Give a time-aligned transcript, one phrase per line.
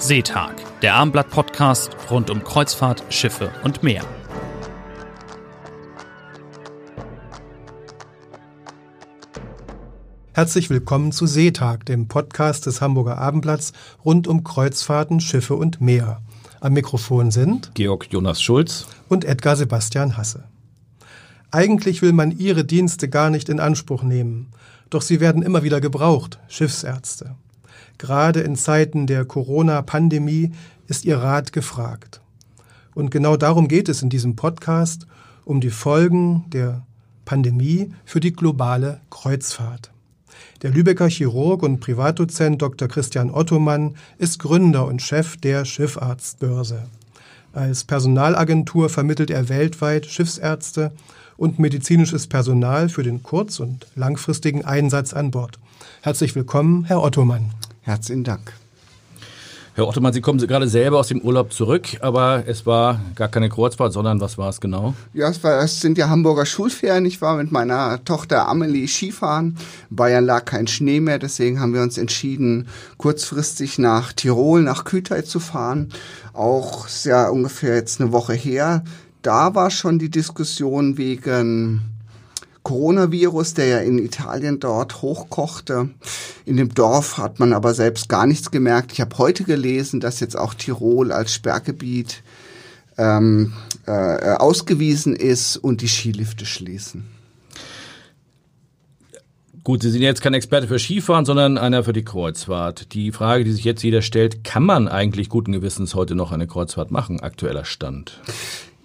[0.00, 4.04] Seetag, der Armblatt-Podcast rund um Kreuzfahrt, Schiffe und Meer.
[10.32, 13.72] Herzlich willkommen zu Seetag, dem Podcast des Hamburger Abendblatts
[14.04, 16.22] rund um Kreuzfahrten, Schiffe und Meer.
[16.60, 20.44] Am Mikrofon sind Georg Jonas Schulz und Edgar Sebastian Hasse.
[21.50, 24.52] Eigentlich will man ihre Dienste gar nicht in Anspruch nehmen,
[24.90, 27.34] doch sie werden immer wieder gebraucht, Schiffsärzte.
[27.98, 30.52] Gerade in Zeiten der Corona-Pandemie
[30.86, 32.20] ist Ihr Rat gefragt.
[32.94, 35.06] Und genau darum geht es in diesem Podcast,
[35.44, 36.82] um die Folgen der
[37.24, 39.90] Pandemie für die globale Kreuzfahrt.
[40.62, 42.88] Der Lübecker Chirurg und Privatdozent Dr.
[42.88, 46.84] Christian Ottomann ist Gründer und Chef der Schiffarztbörse.
[47.52, 50.92] Als Personalagentur vermittelt er weltweit Schiffsärzte
[51.36, 55.58] und medizinisches Personal für den kurz- und langfristigen Einsatz an Bord.
[56.02, 57.50] Herzlich willkommen, Herr Ottomann.
[57.88, 58.52] Herzlichen Dank.
[59.74, 63.48] Herr Ottomann, Sie kommen gerade selber aus dem Urlaub zurück, aber es war gar keine
[63.48, 64.92] Kreuzfahrt, sondern was war es genau?
[65.14, 67.06] Ja, es, war, es sind ja Hamburger Schulferien.
[67.06, 69.56] Ich war mit meiner Tochter Amelie Skifahren.
[69.88, 74.84] In Bayern lag kein Schnee mehr, deswegen haben wir uns entschieden, kurzfristig nach Tirol, nach
[74.84, 75.88] Kütai zu fahren.
[76.34, 78.84] Auch sehr ungefähr jetzt eine Woche her.
[79.22, 81.97] Da war schon die Diskussion wegen
[82.62, 85.90] Coronavirus, der ja in Italien dort hochkochte.
[86.44, 88.92] In dem Dorf hat man aber selbst gar nichts gemerkt.
[88.92, 92.22] Ich habe heute gelesen, dass jetzt auch Tirol als Sperrgebiet
[92.98, 93.52] ähm,
[93.86, 93.90] äh,
[94.34, 97.06] ausgewiesen ist und die Skilifte schließen.
[99.68, 102.94] Gut, Sie sind jetzt kein Experte für Skifahren, sondern einer für die Kreuzfahrt.
[102.94, 106.46] Die Frage, die sich jetzt jeder stellt, kann man eigentlich guten Gewissens heute noch eine
[106.46, 108.18] Kreuzfahrt machen, aktueller Stand?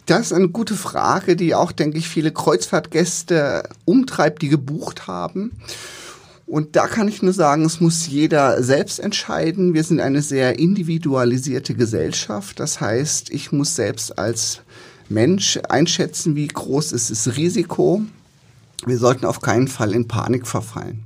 [0.06, 5.52] Das ist eine gute Frage, die auch, denke ich, viele Kreuzfahrtgäste umtreibt, die gebucht haben.
[6.46, 9.74] Und da kann ich nur sagen, es muss jeder selbst entscheiden.
[9.74, 12.59] Wir sind eine sehr individualisierte Gesellschaft.
[12.59, 14.62] Das heißt, ich muss selbst als
[15.08, 18.02] Mensch einschätzen, wie groß ist das Risiko.
[18.85, 21.03] Wir sollten auf keinen Fall in Panik verfallen.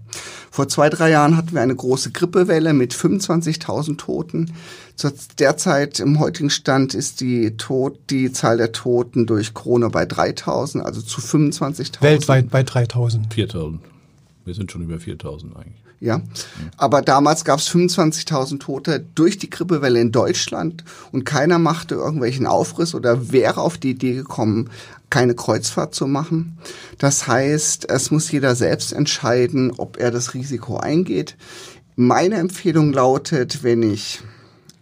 [0.57, 4.53] Vor zwei, drei Jahren hatten wir eine große Grippewelle mit 25.000 Toten.
[4.95, 10.05] Zur derzeit im heutigen Stand ist die, Tod, die Zahl der Toten durch Corona bei
[10.05, 12.01] 3.000, also zu 25.000.
[12.01, 13.29] Weltweit bei 3.000.
[13.29, 13.77] 4.000.
[14.45, 15.75] Wir sind schon über 4.000 eigentlich.
[15.99, 16.21] Ja,
[16.77, 22.45] aber damals gab es 25.000 Tote durch die Grippewelle in Deutschland und keiner machte irgendwelchen
[22.45, 24.69] Aufriss oder wäre auf die Idee gekommen,
[25.09, 26.57] keine Kreuzfahrt zu machen.
[26.97, 31.37] Das heißt, es muss jeder selbst entscheiden, ob er das Risiko eingeht.
[31.95, 34.21] Meine Empfehlung lautet, wenn ich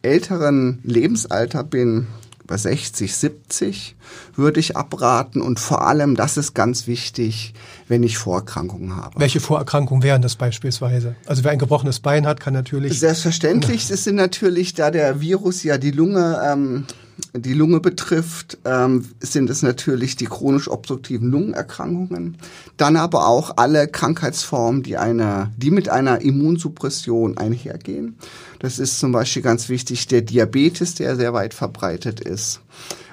[0.02, 2.08] älteren Lebensalter bin,
[2.46, 3.96] über 60, 70,
[4.36, 7.56] würde ich abraten und vor allem, das ist ganz wichtig,
[7.88, 9.20] wenn ich Vorerkrankungen habe.
[9.20, 11.16] Welche Vorerkrankungen wären das beispielsweise?
[11.26, 13.00] Also wer ein gebrochenes Bein hat, kann natürlich.
[13.00, 16.86] Selbstverständlich, es sind natürlich, da der Virus ja die Lunge ähm,
[17.34, 22.38] die Lunge betrifft, ähm, sind es natürlich die chronisch obstruktiven Lungenerkrankungen.
[22.78, 28.18] Dann aber auch alle Krankheitsformen, die, eine, die mit einer Immunsuppression einhergehen.
[28.60, 32.62] Das ist zum Beispiel ganz wichtig der Diabetes, der sehr weit verbreitet ist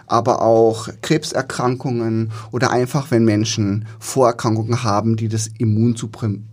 [0.09, 6.45] aber auch Krebserkrankungen oder einfach, wenn Menschen Vorerkrankungen haben, die das Immunsystem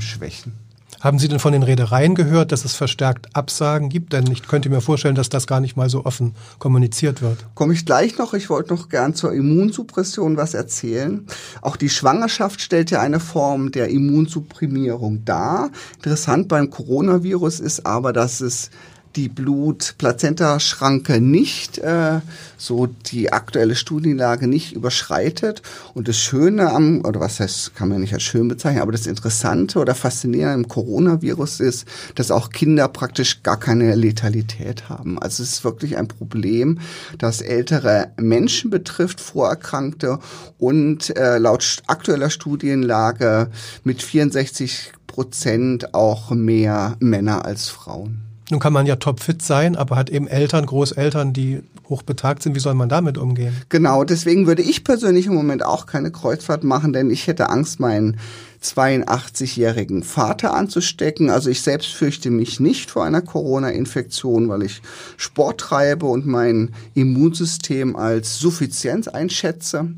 [0.00, 0.67] schwächen.
[1.00, 4.12] Haben Sie denn von den Reedereien gehört, dass es verstärkt Absagen gibt?
[4.12, 7.46] Denn ich könnte mir vorstellen, dass das gar nicht mal so offen kommuniziert wird.
[7.54, 8.34] Komme ich gleich noch.
[8.34, 11.24] Ich wollte noch gern zur Immunsuppression was erzählen.
[11.62, 15.70] Auch die Schwangerschaft stellt ja eine Form der Immunsupprimierung dar.
[15.96, 18.70] Interessant beim Coronavirus ist aber, dass es
[19.16, 22.20] die Blut-Plazenta-Schranke nicht, äh,
[22.56, 25.62] so die aktuelle Studienlage nicht überschreitet.
[25.94, 29.06] Und das Schöne am, oder was heißt, kann man nicht als schön bezeichnen, aber das
[29.06, 35.18] Interessante oder Faszinierende im Coronavirus ist, dass auch Kinder praktisch gar keine Letalität haben.
[35.18, 36.78] Also es ist wirklich ein Problem,
[37.18, 40.18] das ältere Menschen betrifft, Vorerkrankte
[40.58, 43.50] und äh, laut aktueller Studienlage
[43.84, 48.27] mit 64 Prozent auch mehr Männer als Frauen.
[48.50, 52.54] Nun kann man ja topfit sein, aber hat eben Eltern, Großeltern, die hochbetagt sind.
[52.54, 53.54] Wie soll man damit umgehen?
[53.68, 57.78] Genau, deswegen würde ich persönlich im Moment auch keine Kreuzfahrt machen, denn ich hätte Angst,
[57.78, 58.18] meinen
[58.62, 61.30] 82-jährigen Vater anzustecken.
[61.30, 64.82] Also ich selbst fürchte mich nicht vor einer Corona-Infektion, weil ich
[65.16, 69.88] Sport treibe und mein Immunsystem als suffizient einschätze.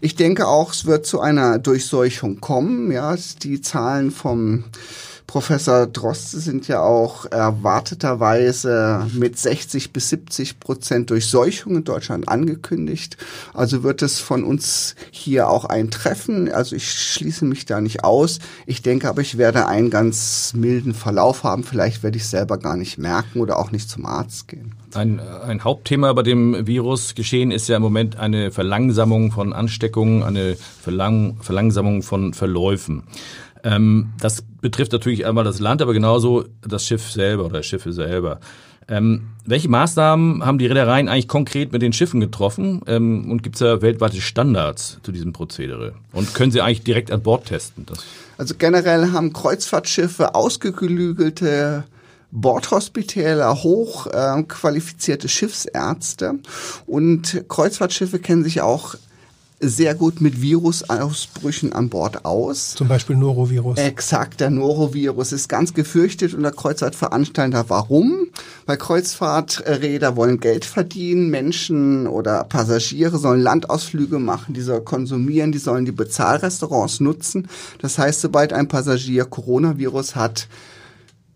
[0.00, 2.90] Ich denke auch, es wird zu einer Durchseuchung kommen.
[2.90, 4.64] Ja, die Zahlen vom
[5.26, 13.16] Professor Droste sind ja auch erwarteterweise mit 60 bis 70 Prozent Durchseuchung in Deutschland angekündigt.
[13.52, 16.50] Also wird es von uns hier auch eintreffen.
[16.52, 18.38] Also ich schließe mich da nicht aus.
[18.66, 21.64] Ich denke aber, ich werde einen ganz milden Verlauf haben.
[21.64, 24.74] Vielleicht werde ich selber gar nicht merken oder auch nicht zum Arzt gehen.
[24.94, 30.56] Ein, ein Hauptthema bei dem Virusgeschehen ist ja im Moment eine Verlangsamung von Ansteckungen, eine
[30.56, 33.02] Verlang Verlangsamung von Verläufen.
[33.66, 38.38] Ähm, das betrifft natürlich einmal das Land, aber genauso das Schiff selber oder Schiffe selber.
[38.88, 42.82] Ähm, welche Maßnahmen haben die Reedereien eigentlich konkret mit den Schiffen getroffen?
[42.86, 45.94] Ähm, und gibt es da weltweite Standards zu diesem Prozedere?
[46.12, 47.84] Und können sie eigentlich direkt an Bord testen?
[47.86, 47.98] Das
[48.38, 51.84] also generell haben Kreuzfahrtschiffe ausgeklügelte
[52.30, 56.34] Bordhospitäler, hochqualifizierte äh, Schiffsärzte
[56.86, 58.94] und Kreuzfahrtschiffe kennen sich auch
[59.58, 62.74] sehr gut mit Virusausbrüchen an Bord aus.
[62.74, 63.78] Zum Beispiel Norovirus.
[63.78, 67.64] Exakt, der Norovirus ist ganz gefürchtet unter Kreuzfahrtveranstalter.
[67.68, 68.28] Warum?
[68.66, 75.58] Weil Kreuzfahrträder wollen Geld verdienen, Menschen oder Passagiere sollen Landausflüge machen, die sollen konsumieren, die
[75.58, 77.48] sollen die Bezahlrestaurants nutzen.
[77.80, 80.48] Das heißt, sobald ein Passagier Coronavirus hat,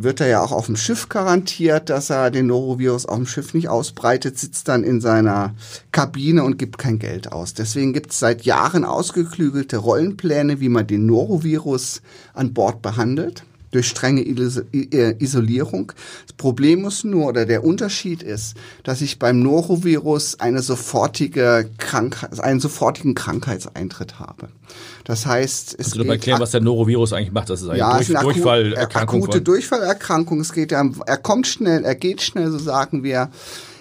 [0.03, 3.55] wird er ja auch auf dem Schiff garantiert, dass er den Norovirus auf dem Schiff
[3.55, 5.55] nicht ausbreitet, sitzt dann in seiner
[5.93, 7.55] Kabine und gibt kein Geld aus.
[7.55, 12.03] Deswegen gibt es seit Jahren ausgeklügelte Rollenpläne, wie man den Norovirus
[12.35, 15.93] an Bord behandelt durch strenge äh, Isolierung.
[16.27, 22.41] Das Problem ist nur, oder der Unterschied ist, dass ich beim Norovirus eine sofortige Krankheit,
[22.41, 24.49] einen sofortigen Krankheitseintritt habe.
[25.05, 27.51] Das heißt, es Kannst du erklären, was der Norovirus eigentlich macht?
[27.51, 29.23] Das ist eine ja, Durch, eine Durchfallerkrankung.
[29.23, 30.41] Akute Durchfallerkrankung.
[30.41, 33.31] Es geht, er, er kommt schnell, er geht schnell, so sagen wir.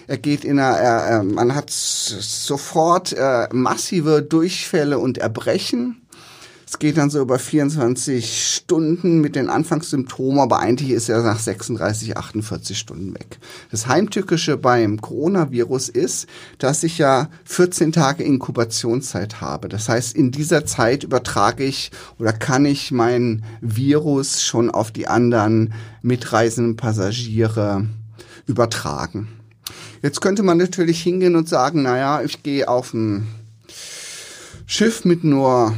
[0.06, 5.99] Er geht in einer, er, man hat sofort äh, massive Durchfälle und Erbrechen.
[6.70, 11.40] Es geht dann so über 24 Stunden mit den Anfangssymptomen, aber eigentlich ist er nach
[11.40, 13.40] 36, 48 Stunden weg.
[13.72, 16.28] Das Heimtückische beim Coronavirus ist,
[16.58, 19.68] dass ich ja 14 Tage Inkubationszeit habe.
[19.68, 21.90] Das heißt, in dieser Zeit übertrage ich
[22.20, 27.88] oder kann ich mein Virus schon auf die anderen mitreisenden Passagiere
[28.46, 29.26] übertragen.
[30.02, 33.26] Jetzt könnte man natürlich hingehen und sagen, naja, ich gehe auf ein
[34.66, 35.74] Schiff mit nur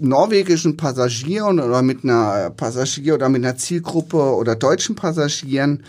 [0.00, 5.84] norwegischen Passagieren oder mit einer Passagier oder mit einer Zielgruppe oder deutschen Passagieren,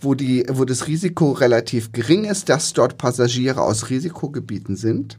[0.00, 5.18] wo die, wo das Risiko relativ gering ist, dass dort Passagiere aus Risikogebieten sind.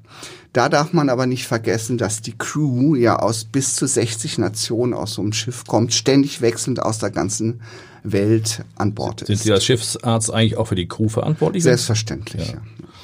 [0.54, 4.94] Da darf man aber nicht vergessen, dass die Crew ja aus bis zu 60 Nationen
[4.94, 7.62] aus so einem Schiff kommt, ständig wechselnd aus der ganzen
[8.04, 9.28] Welt an Bord ist.
[9.28, 11.64] Sind Sie als Schiffsarzt eigentlich auch für die Crew verantwortlich?
[11.64, 12.54] Selbstverständlich, ja.
[12.56, 12.62] ja.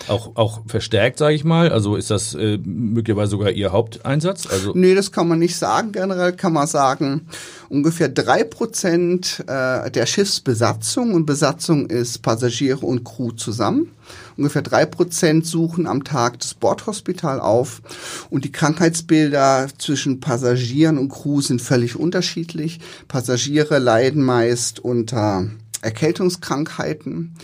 [0.08, 1.72] Auch, auch verstärkt, sage ich mal?
[1.72, 4.48] Also ist das äh, möglicherweise sogar Ihr Haupteinsatz?
[4.48, 5.92] Also nee, das kann man nicht sagen.
[5.92, 7.28] Generell kann man sagen,
[7.70, 13.92] ungefähr drei Prozent äh, der Schiffsbesatzung und Besatzung ist Passagiere und Crew zusammen.
[14.38, 17.82] Ungefähr drei Prozent suchen am Tag das Bordhospital auf
[18.30, 22.80] und die Krankheitsbilder zwischen Passagieren und Crew sind völlig unterschiedlich.
[23.08, 25.50] Passagiere leiden meist unter
[25.82, 27.36] Erkältungskrankheiten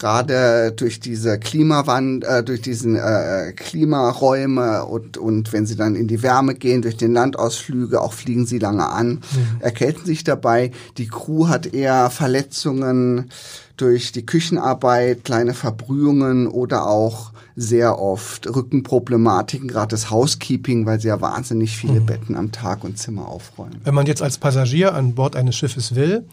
[0.00, 6.08] gerade durch diese Klimawand, äh, durch diesen äh, Klimaräume und, und wenn sie dann in
[6.08, 9.20] die Wärme gehen, durch den Landausflüge, auch fliegen sie lange an, mhm.
[9.60, 10.72] erkälten sich dabei.
[10.96, 13.30] Die Crew hat eher Verletzungen
[13.76, 21.08] durch die Küchenarbeit, kleine Verbrühungen oder auch sehr oft Rückenproblematiken, gerade das Housekeeping, weil sie
[21.08, 22.06] ja wahnsinnig viele mhm.
[22.06, 23.80] Betten am Tag und Zimmer aufräumen.
[23.84, 26.24] Wenn man jetzt als Passagier an Bord eines Schiffes will,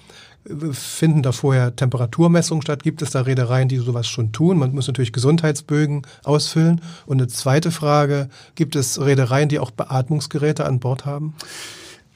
[0.71, 2.83] finden da vorher Temperaturmessungen statt?
[2.83, 4.57] Gibt es da Reedereien, die sowas schon tun?
[4.57, 6.81] Man muss natürlich Gesundheitsbögen ausfüllen.
[7.05, 11.35] Und eine zweite Frage, gibt es Reedereien, die auch Beatmungsgeräte an Bord haben?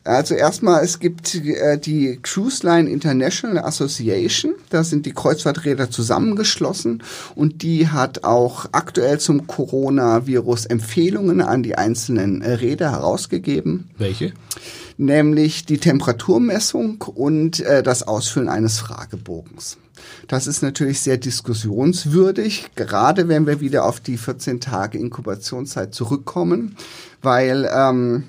[0.04, 7.04] Also erstmal, es gibt äh, die Cruise Line International Association, da sind die Kreuzfahrträder zusammengeschlossen
[7.36, 13.92] und die hat auch aktuell zum Coronavirus Empfehlungen an die einzelnen Räder herausgegeben.
[14.00, 14.34] Welche?
[15.02, 19.78] Nämlich die Temperaturmessung und äh, das Ausfüllen eines Fragebogens.
[20.28, 26.76] Das ist natürlich sehr diskussionswürdig, gerade wenn wir wieder auf die 14 Tage Inkubationszeit zurückkommen,
[27.22, 28.24] weil ähm,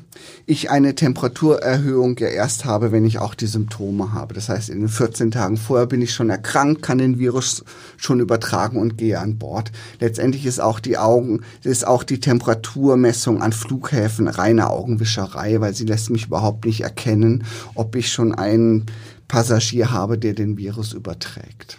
[0.46, 4.34] ich eine Temperaturerhöhung ja erst habe, wenn ich auch die Symptome habe.
[4.34, 7.64] Das heißt, in den 14 Tagen vorher bin ich schon erkrankt, kann den Virus
[7.96, 9.72] schon übertragen und gehe an Bord.
[10.00, 15.86] Letztendlich ist auch die Augen, ist auch die Temperaturmessung an Flughäfen reine Augenwischerei, weil sie
[15.86, 18.86] lässt mich überhaupt nicht erkennen, ob ich schon einen
[19.32, 21.78] Passagier habe, der den Virus überträgt.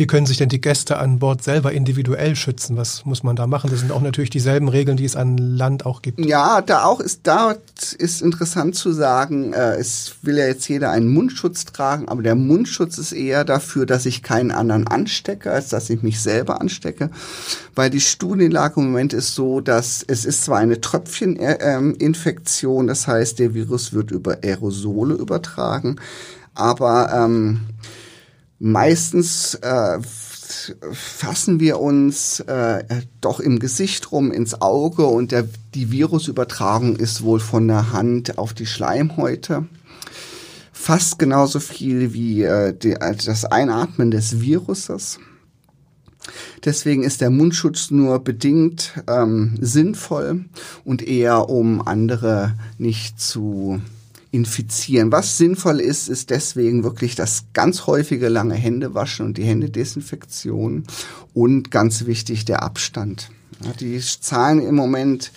[0.00, 2.78] Wie können sich denn die Gäste an Bord selber individuell schützen?
[2.78, 3.68] Was muss man da machen?
[3.70, 6.24] Das sind auch natürlich dieselben Regeln, die es an Land auch gibt.
[6.24, 7.56] Ja, da auch ist, da
[7.98, 12.34] ist interessant zu sagen, äh, es will ja jetzt jeder einen Mundschutz tragen, aber der
[12.34, 17.10] Mundschutz ist eher dafür, dass ich keinen anderen anstecke, als dass ich mich selber anstecke.
[17.74, 23.38] Weil die Studienlage im Moment ist so, dass es ist zwar eine Tröpfcheninfektion, das heißt,
[23.38, 25.96] der Virus wird über Aerosole übertragen,
[26.54, 27.60] aber ähm,
[28.60, 29.98] meistens äh,
[30.92, 32.84] fassen wir uns äh,
[33.20, 38.38] doch im Gesicht rum, ins Auge und der, die Virusübertragung ist wohl von der Hand
[38.38, 39.66] auf die Schleimhäute.
[40.72, 45.18] Fast genauso viel wie äh, die, das Einatmen des Viruses.
[46.64, 50.44] Deswegen ist der Mundschutz nur bedingt ähm, sinnvoll
[50.84, 53.80] und eher um andere nicht zu
[54.30, 55.12] infizieren.
[55.12, 60.84] Was sinnvoll ist, ist deswegen wirklich das ganz häufige lange Händewaschen und die Händedesinfektion
[61.34, 63.30] und ganz wichtig der Abstand.
[63.80, 65.32] Die Zahlen im Moment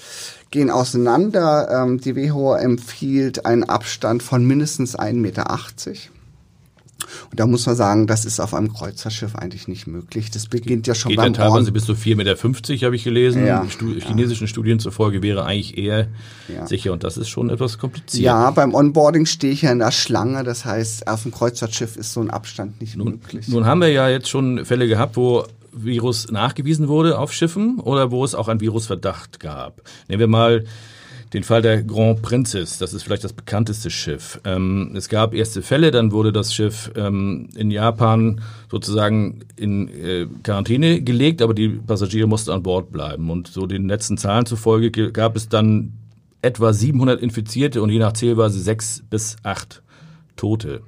[0.52, 1.84] gehen auseinander.
[1.84, 5.48] Ähm, die WHO empfiehlt einen Abstand von mindestens 1,80 Meter.
[7.32, 10.32] Und da muss man sagen, das ist auf einem Kreuzerschiff eigentlich nicht möglich.
[10.32, 13.04] Das beginnt ja schon Geht beim ja teilweise Orn bis zu 4,50 Meter, habe ich
[13.04, 13.46] gelesen.
[13.46, 14.06] Ja, Stu ja.
[14.06, 16.08] Chinesischen Studien zufolge wäre eigentlich eher
[16.48, 16.66] Ja.
[16.68, 18.24] sicher und das ist schon etwas kompliziert.
[18.24, 20.44] Ja, beim Onboarding stehe ich ja in der Schlange.
[20.44, 23.48] Das heißt, auf dem Kreuzfahrtschiff ist so ein Abstand nicht Nun, möglich.
[23.48, 28.12] nun haben wir ja jetzt schon Fälle gehabt, wo Virus nachgewiesen wurde auf Schiffen oder
[28.12, 29.82] wo es auch einen Virusverdacht gab.
[30.08, 30.66] Nehmen wir mal
[31.34, 34.40] den Fall der Grand Princess, das ist vielleicht das bekannteste Schiff.
[34.46, 40.28] Ähm, es gab erste Fälle, dann wurde das Schiff ähm, in Japan sozusagen in äh,
[40.44, 43.32] Quarantäne gelegt, aber die Passagiere mussten an Bord bleiben.
[43.32, 45.94] Und so den letzten Zahlen zufolge ge- gab es dann
[46.44, 49.82] etwa 700 Infizierte und je nach Zählweise sechs bis acht
[50.36, 50.82] Tote.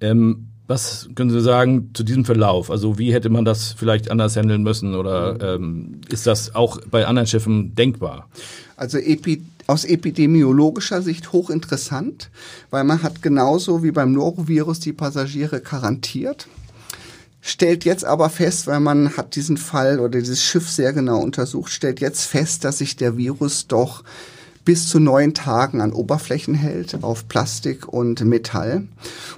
[0.00, 2.70] Ähm, was können Sie sagen zu diesem Verlauf?
[2.70, 7.06] Also wie hätte man das vielleicht anders handeln müssen oder ähm, ist das auch bei
[7.06, 8.28] anderen Schiffen denkbar?
[8.76, 12.28] Also epi aus epidemiologischer Sicht hochinteressant,
[12.70, 16.48] weil man hat genauso wie beim Norovirus die Passagiere garantiert.
[17.40, 21.70] Stellt jetzt aber fest, weil man hat diesen Fall oder dieses Schiff sehr genau untersucht,
[21.70, 24.02] stellt jetzt fest, dass sich der Virus doch
[24.64, 28.88] bis zu neun Tagen an Oberflächen hält, auf Plastik und Metall.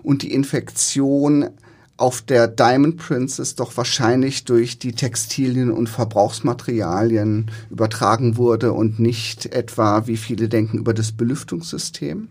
[0.02, 1.50] Und die Infektion
[1.96, 9.46] auf der Diamond Princess doch wahrscheinlich durch die Textilien und Verbrauchsmaterialien übertragen wurde und nicht
[9.46, 12.28] etwa, wie viele denken, über das Belüftungssystem.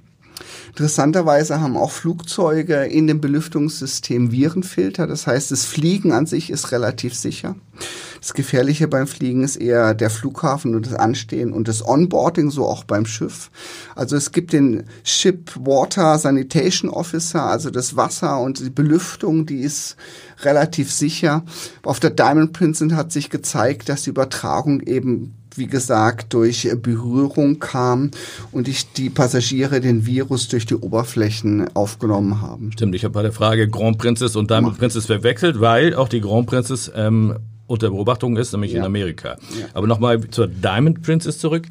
[0.69, 5.07] Interessanterweise haben auch Flugzeuge in dem Belüftungssystem Virenfilter.
[5.07, 7.55] Das heißt, das Fliegen an sich ist relativ sicher.
[8.19, 12.67] Das Gefährliche beim Fliegen ist eher der Flughafen und das Anstehen und das Onboarding, so
[12.67, 13.49] auch beim Schiff.
[13.95, 19.61] Also es gibt den Ship Water Sanitation Officer, also das Wasser und die Belüftung, die
[19.61, 19.95] ist
[20.43, 21.43] relativ sicher.
[21.83, 27.59] Auf der Diamond Princess hat sich gezeigt, dass die Übertragung eben wie gesagt, durch Berührung
[27.59, 28.11] kam
[28.51, 32.71] und ich, die Passagiere den Virus durch die Oberflächen aufgenommen haben.
[32.71, 36.21] Stimmt, ich habe bei der Frage Grand Princess und Diamond Princess verwechselt, weil auch die
[36.21, 37.35] Grand Princess ähm,
[37.67, 38.85] unter Beobachtung ist, nämlich in Ja.
[38.85, 39.37] Amerika.
[39.73, 41.67] Aber nochmal zur Diamond Princess zurück.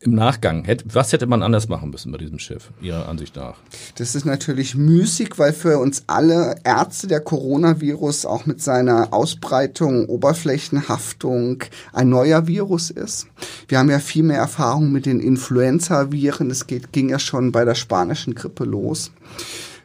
[0.00, 3.56] Im Nachgang, hätte, was hätte man anders machen müssen bei diesem Schiff, Ihrer Ansicht nach?
[3.96, 10.06] Das ist natürlich müßig, weil für uns alle Ärzte der Coronavirus auch mit seiner Ausbreitung,
[10.06, 13.26] Oberflächenhaftung ein neuer Virus ist.
[13.66, 16.48] Wir haben ja viel mehr Erfahrung mit den Influenza-Viren.
[16.50, 19.10] Es ging ja schon bei der spanischen Grippe los.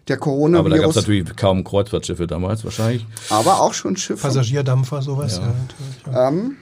[0.08, 3.08] Der Aber da gab es Coronavirus, natürlich kaum Kreuzfahrtschiffe damals wahrscheinlich.
[3.30, 4.22] aber auch schon Schiffe.
[4.22, 5.38] Passagierdampfer, sowas.
[5.38, 5.48] Ja.
[5.48, 6.28] natürlich, ja.
[6.28, 6.58] Ähm,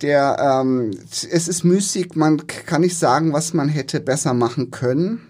[0.00, 5.20] der, ähm, es ist müßig, man kann nicht sagen, was man hätte besser machen können.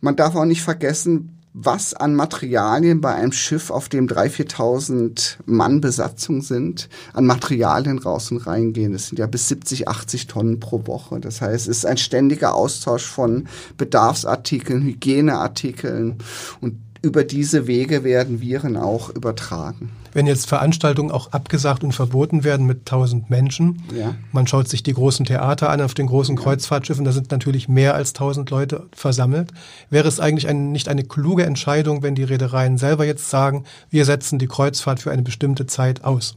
[0.00, 5.36] Man darf auch nicht vergessen, was an Materialien bei einem Schiff, auf dem 3.000, 4.000
[5.46, 8.92] Mann Besatzung sind, an Materialien raus und reingehen.
[8.92, 11.18] Das sind ja bis 70, 80 Tonnen pro Woche.
[11.18, 16.18] Das heißt, es ist ein ständiger Austausch von Bedarfsartikeln, Hygieneartikeln
[16.60, 19.90] und über diese Wege werden Viren auch übertragen.
[20.12, 24.16] Wenn jetzt Veranstaltungen auch abgesagt und verboten werden mit tausend Menschen, Ja.
[24.32, 27.94] man schaut sich die großen Theater an auf den großen Kreuzfahrtschiffen, da sind natürlich mehr
[27.94, 29.52] als tausend Leute versammelt.
[29.88, 34.04] Wäre es eigentlich ein, nicht eine kluge Entscheidung, wenn die Reedereien selber jetzt sagen, wir
[34.04, 36.36] setzen die Kreuzfahrt für eine bestimmte Zeit aus?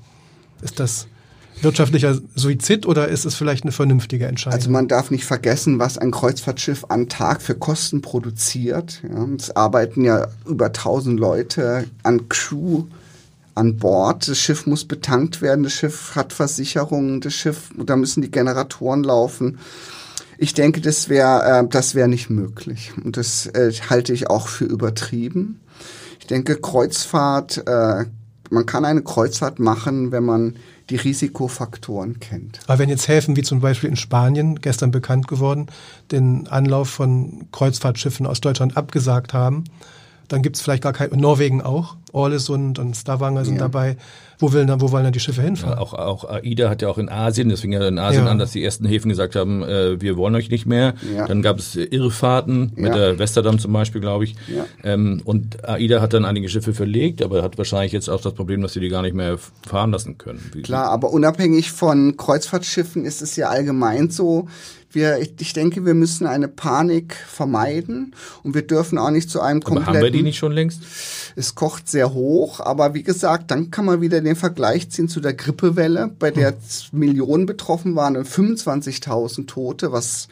[0.61, 1.07] Ist das
[1.61, 4.57] wirtschaftlicher Suizid oder ist es vielleicht eine vernünftige Entscheidung?
[4.57, 9.01] Also man darf nicht vergessen, was ein Kreuzfahrtschiff am Tag für Kosten produziert.
[9.03, 12.85] Ja, es arbeiten ja über 1000 Leute an Crew
[13.55, 14.27] an Bord.
[14.27, 19.03] Das Schiff muss betankt werden, das Schiff hat Versicherungen, das Schiff, da müssen die Generatoren
[19.03, 19.59] laufen.
[20.37, 24.47] Ich denke, das wäre äh, das wäre nicht möglich und das äh, halte ich auch
[24.47, 25.59] für übertrieben.
[26.19, 28.05] Ich denke, Kreuzfahrt äh,
[28.53, 30.55] man kann eine Kreuzfahrt machen, wenn man
[30.93, 32.59] die Risikofaktoren kennt.
[32.67, 35.65] Aber wenn jetzt Häfen wie zum Beispiel in Spanien, gestern bekannt geworden,
[36.11, 39.63] den Anlauf von Kreuzfahrtschiffen aus Deutschland abgesagt haben,
[40.33, 43.61] dann gibt es vielleicht gar kein, Norwegen auch, Orlesund und Stavanger sind ja.
[43.61, 43.97] dabei.
[44.39, 45.75] Wo, will, wo wollen dann die Schiffe hinfahren?
[45.75, 48.31] Ja, auch, auch AIDA hat ja auch in Asien, das fing ja in Asien ja.
[48.31, 50.95] an, dass die ersten Häfen gesagt haben, äh, wir wollen euch nicht mehr.
[51.15, 51.27] Ja.
[51.27, 54.35] Dann gab es Irrfahrten mit der Westerdam zum Beispiel, glaube ich.
[54.83, 58.63] Ähm, und AIDA hat dann einige Schiffe verlegt, aber hat wahrscheinlich jetzt auch das Problem,
[58.63, 59.37] dass sie die gar nicht mehr
[59.67, 60.39] fahren lassen können.
[60.51, 64.47] Wie Klar, aber unabhängig von Kreuzfahrtschiffen ist es ja allgemein so,
[64.93, 69.61] wir, ich denke, wir müssen eine Panik vermeiden und wir dürfen auch nicht zu einem
[69.61, 69.89] kompletten.
[69.89, 70.81] Aber haben wir die nicht schon längst?
[71.35, 75.19] Es kocht sehr hoch, aber wie gesagt, dann kann man wieder den Vergleich ziehen zu
[75.19, 76.57] der Grippewelle, bei der hm.
[76.91, 80.27] Millionen betroffen waren und 25.000 Tote, was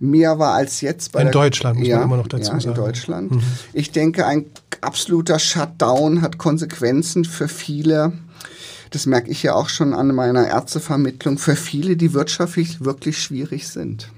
[0.00, 2.74] mehr war als jetzt bei in Deutschland muss ja, man immer noch dazu ja, sagen.
[2.76, 3.30] In Deutschland.
[3.32, 3.42] Mhm.
[3.74, 4.46] Ich denke, ein
[4.80, 8.12] absoluter Shutdown hat Konsequenzen für viele
[8.90, 13.68] das merke ich ja auch schon an meiner Ärztevermittlung, für viele, die wirtschaftlich wirklich schwierig
[13.68, 14.10] sind.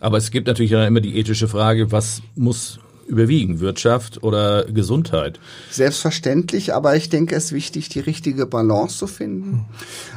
[0.00, 5.38] Aber es gibt natürlich immer die ethische Frage, was muss überwiegen, Wirtschaft oder Gesundheit?
[5.70, 9.66] Selbstverständlich, aber ich denke, es ist wichtig, die richtige Balance zu finden.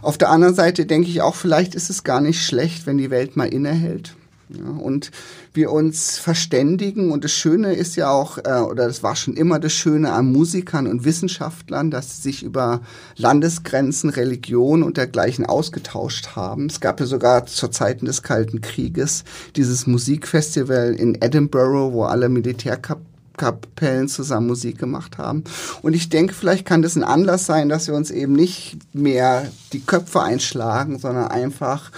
[0.02, 3.10] Auf der anderen Seite denke ich auch, vielleicht ist es gar nicht schlecht, wenn die
[3.10, 4.16] Welt mal innehält.
[4.50, 5.12] Ja, und
[5.54, 7.12] wir uns verständigen.
[7.12, 10.32] Und das Schöne ist ja auch, äh, oder das war schon immer das Schöne an
[10.32, 12.82] Musikern und Wissenschaftlern, dass sie sich über
[13.18, 16.68] Landesgrenzen, Religion und dergleichen ausgetauscht haben.
[16.68, 19.25] Es gab ja sogar zu Zeiten des Kalten Krieges
[19.58, 25.44] dieses Musikfestival in Edinburgh, wo alle Militärkapellen zusammen Musik gemacht haben.
[25.82, 29.51] Und ich denke, vielleicht kann das ein Anlass sein, dass wir uns eben nicht mehr
[29.74, 31.92] die Köpfe einschlagen, sondern einfach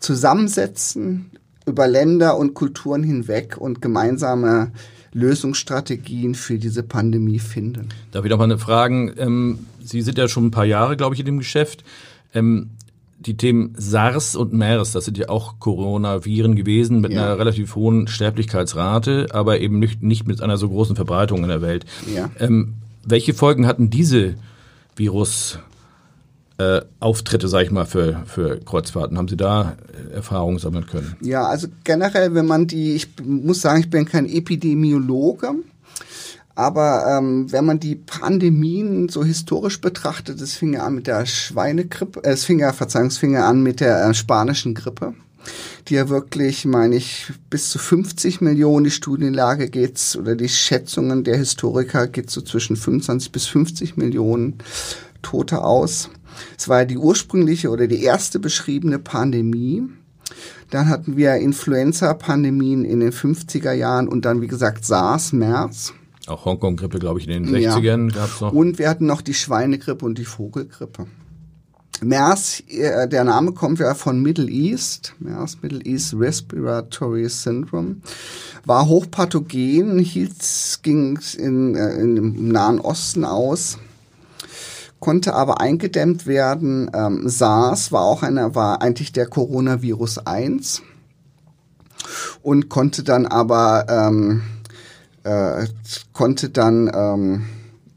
[0.00, 1.30] zusammensetzen,
[1.66, 4.72] über Länder und Kulturen hinweg und gemeinsame
[5.12, 7.88] Lösungsstrategien für diese Pandemie finden.
[8.12, 9.14] Darf ich noch mal eine Frage?
[9.16, 11.84] Ähm, Sie sind ja schon ein paar Jahre, glaube ich, in dem Geschäft.
[12.34, 12.70] Ähm,
[13.18, 17.22] die Themen SARS und MERS, das sind ja auch Coronaviren gewesen mit ja.
[17.22, 21.62] einer relativ hohen Sterblichkeitsrate, aber eben nicht, nicht mit einer so großen Verbreitung in der
[21.62, 21.86] Welt.
[22.14, 22.30] Ja.
[22.38, 24.34] Ähm, welche Folgen hatten diese
[24.96, 25.58] Virus
[26.58, 29.18] äh, Auftritte, sag ich mal, für, für Kreuzfahrten?
[29.18, 29.76] Haben Sie da
[30.10, 31.16] äh, Erfahrungen sammeln können?
[31.20, 35.54] Ja, also generell, wenn man die, ich muss sagen, ich bin kein Epidemiologe,
[36.54, 41.26] aber ähm, wenn man die Pandemien so historisch betrachtet, es fing ja an mit der
[41.26, 45.14] Schweinegrippe, äh, es fing ja, Verzeihung, es fing ja an mit der äh, spanischen Grippe,
[45.88, 51.24] die ja wirklich, meine ich, bis zu 50 Millionen, die Studienlage geht's, oder die Schätzungen
[51.24, 54.58] der Historiker geht so zwischen 25 bis 50 Millionen
[55.22, 56.10] Tote aus.
[56.56, 59.84] Es war die ursprüngliche oder die erste beschriebene Pandemie.
[60.70, 65.92] Dann hatten wir Influenza-Pandemien in den 50er Jahren und dann, wie gesagt, SARS, MERS.
[66.26, 68.16] Auch Hongkong-Grippe, glaube ich, in den 60ern ja.
[68.16, 68.52] gab es noch.
[68.52, 71.06] Und wir hatten noch die Schweinegrippe und die Vogelgrippe.
[72.02, 77.96] MERS, äh, der Name kommt ja von Middle East, MERS, Middle East Respiratory Syndrome,
[78.64, 80.34] war hochpathogen, hielt,
[80.82, 83.78] ging in, äh, in, im Nahen Osten aus
[85.04, 86.90] konnte aber eingedämmt werden.
[86.94, 90.80] Ähm, SARS war auch einer, war eigentlich der Coronavirus 1
[92.42, 94.44] und konnte dann aber ähm,
[95.24, 95.66] äh,
[96.14, 97.44] konnte dann ähm,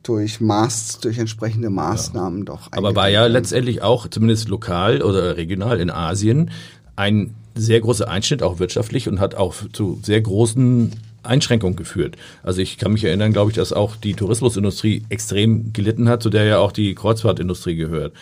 [0.04, 2.46] durch Maß, durch entsprechende Maßnahmen ja.
[2.46, 2.68] doch.
[2.72, 6.52] Aber war ja letztendlich auch zumindest lokal oder regional in Asien
[6.98, 10.92] ein sehr großer Einschnitt, auch wirtschaftlich und hat auch zu sehr großen
[11.28, 12.16] Einschränkungen geführt.
[12.44, 16.30] Also ich kann mich erinnern, glaube ich, dass auch die Tourismusindustrie extrem gelitten hat, zu
[16.30, 18.14] der ja auch die Kreuzfahrtindustrie gehört.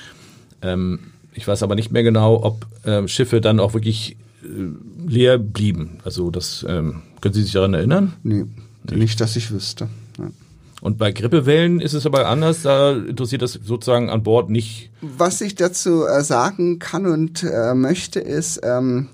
[0.62, 1.00] Ähm,
[1.34, 4.48] ich weiß aber nicht mehr genau, ob ähm, Schiffe dann auch wirklich äh,
[5.08, 6.00] leer blieben.
[6.04, 8.14] Also das ähm, können Sie sich daran erinnern?
[8.24, 8.46] Nee,
[8.92, 9.90] nicht, dass ich wüsste.
[10.18, 10.30] Ja.
[10.82, 14.92] Und bei Grippewellen ist es aber anders, da interessiert das sozusagen an Bord nicht.
[15.02, 19.08] Was ich dazu äh, sagen kann und äh, möchte, ist, ähm,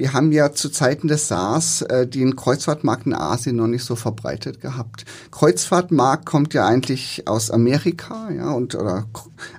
[0.00, 3.96] wir haben ja zu Zeiten des SARS äh, den Kreuzfahrtmarkt in Asien noch nicht so
[3.96, 5.04] verbreitet gehabt.
[5.30, 9.04] Kreuzfahrtmarkt kommt ja eigentlich aus Amerika, ja, und oder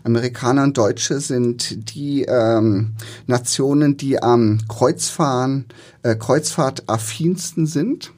[0.03, 2.93] Amerikaner und Deutsche sind die ähm,
[3.27, 5.65] Nationen, die am Kreuzfahren,
[6.01, 8.11] äh, Kreuzfahrtaffinsten sind.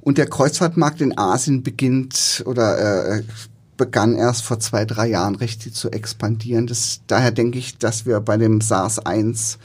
[0.00, 3.22] Und der Kreuzfahrtmarkt in Asien beginnt oder äh,
[3.76, 6.66] begann erst vor zwei, drei Jahren richtig zu expandieren.
[6.66, 9.58] Das, daher denke ich, dass wir bei dem SARS 1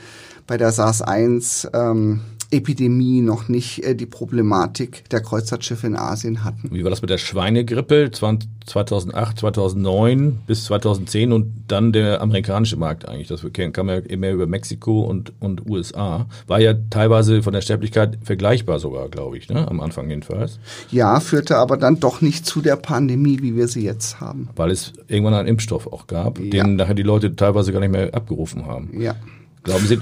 [0.48, 6.70] bei der SARS-1 ähm, Epidemie noch nicht äh, die Problematik der Kreuzfahrtschiffe in Asien hatten.
[6.72, 13.08] Wie war das mit der Schweinegrippe 2008, 2009 bis 2010 und dann der amerikanische Markt
[13.08, 13.28] eigentlich?
[13.28, 16.28] Das kam ja immer über Mexiko und, und USA.
[16.48, 19.68] War ja teilweise von der Sterblichkeit vergleichbar sogar, glaube ich, ne?
[19.68, 20.60] am Anfang jedenfalls.
[20.90, 24.48] Ja, führte aber dann doch nicht zu der Pandemie, wie wir sie jetzt haben.
[24.56, 26.50] Weil es irgendwann einen Impfstoff auch gab, ja.
[26.50, 28.90] den nachher die Leute teilweise gar nicht mehr abgerufen haben.
[29.02, 29.16] Ja.
[29.64, 30.00] Glauben Sie,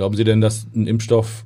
[0.00, 1.44] glauben Sie denn, dass ein Impfstoff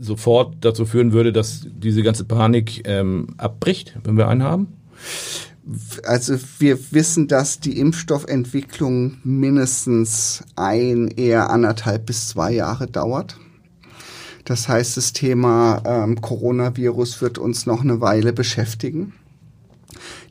[0.00, 4.68] sofort dazu führen würde, dass diese ganze Panik ähm, abbricht, wenn wir einen haben?
[6.02, 13.36] Also wir wissen, dass die Impfstoffentwicklung mindestens ein, eher anderthalb bis zwei Jahre dauert.
[14.46, 19.12] Das heißt, das Thema ähm, Coronavirus wird uns noch eine Weile beschäftigen.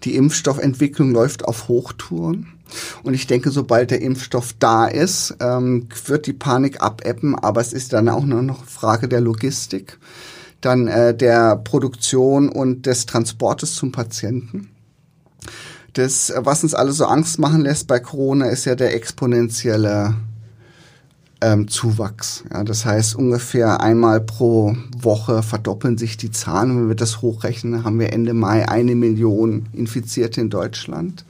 [0.05, 2.56] Die Impfstoffentwicklung läuft auf Hochtouren.
[3.03, 7.37] Und ich denke, sobald der Impfstoff da ist, ähm, wird die Panik abebben.
[7.37, 9.97] Aber es ist dann auch nur noch Frage der Logistik,
[10.61, 14.69] dann äh, der Produktion und des Transportes zum Patienten.
[15.93, 20.15] Das, was uns alle so Angst machen lässt bei Corona, ist ja der exponentielle
[21.41, 22.43] ähm, Zuwachs.
[22.51, 26.77] Ja, das heißt, ungefähr einmal pro Woche verdoppeln sich die Zahlen.
[26.77, 31.25] Wenn wir das hochrechnen, haben wir Ende Mai eine Million Infizierte in Deutschland.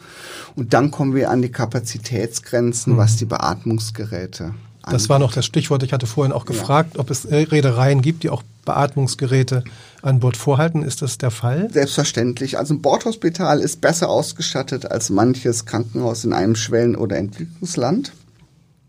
[0.56, 2.98] Und dann kommen wir an die Kapazitätsgrenzen, mhm.
[2.98, 4.54] was die Beatmungsgeräte
[4.92, 5.84] das war noch das Stichwort.
[5.84, 7.00] Ich hatte vorhin auch gefragt, ja.
[7.00, 9.64] ob es Reedereien gibt, die auch Beatmungsgeräte
[10.02, 10.84] an Bord vorhalten.
[10.84, 11.70] Ist das der Fall?
[11.72, 12.58] Selbstverständlich.
[12.58, 18.14] Also ein Bordhospital ist besser ausgestattet als manches Krankenhaus in einem Schwellen- oder Entwicklungsland.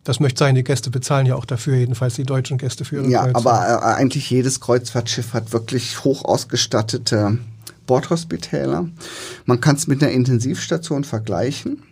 [0.08, 3.10] Das möchte sein, die Gäste bezahlen ja auch dafür, jedenfalls die deutschen Gäste für ihre
[3.10, 3.68] Ja, Kreuzfahrt.
[3.68, 7.36] aber äh, eigentlich jedes Kreuzfahrtschiff hat wirklich hoch ausgestattete
[7.86, 8.88] Bordhospitäler.
[9.44, 11.82] Man kann es mit einer Intensivstation vergleichen.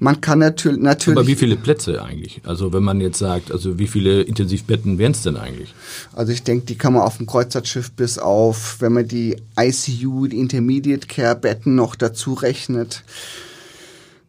[0.00, 1.20] Man kann natürlich, natürlich.
[1.20, 2.40] Aber wie viele Plätze eigentlich?
[2.44, 5.72] Also wenn man jetzt sagt, also wie viele Intensivbetten wären es denn eigentlich?
[6.16, 10.26] Also ich denke, die kann man auf dem Kreuzfahrtschiff bis auf, wenn man die ICU,
[10.26, 13.04] die Intermediate Care Betten noch dazu rechnet,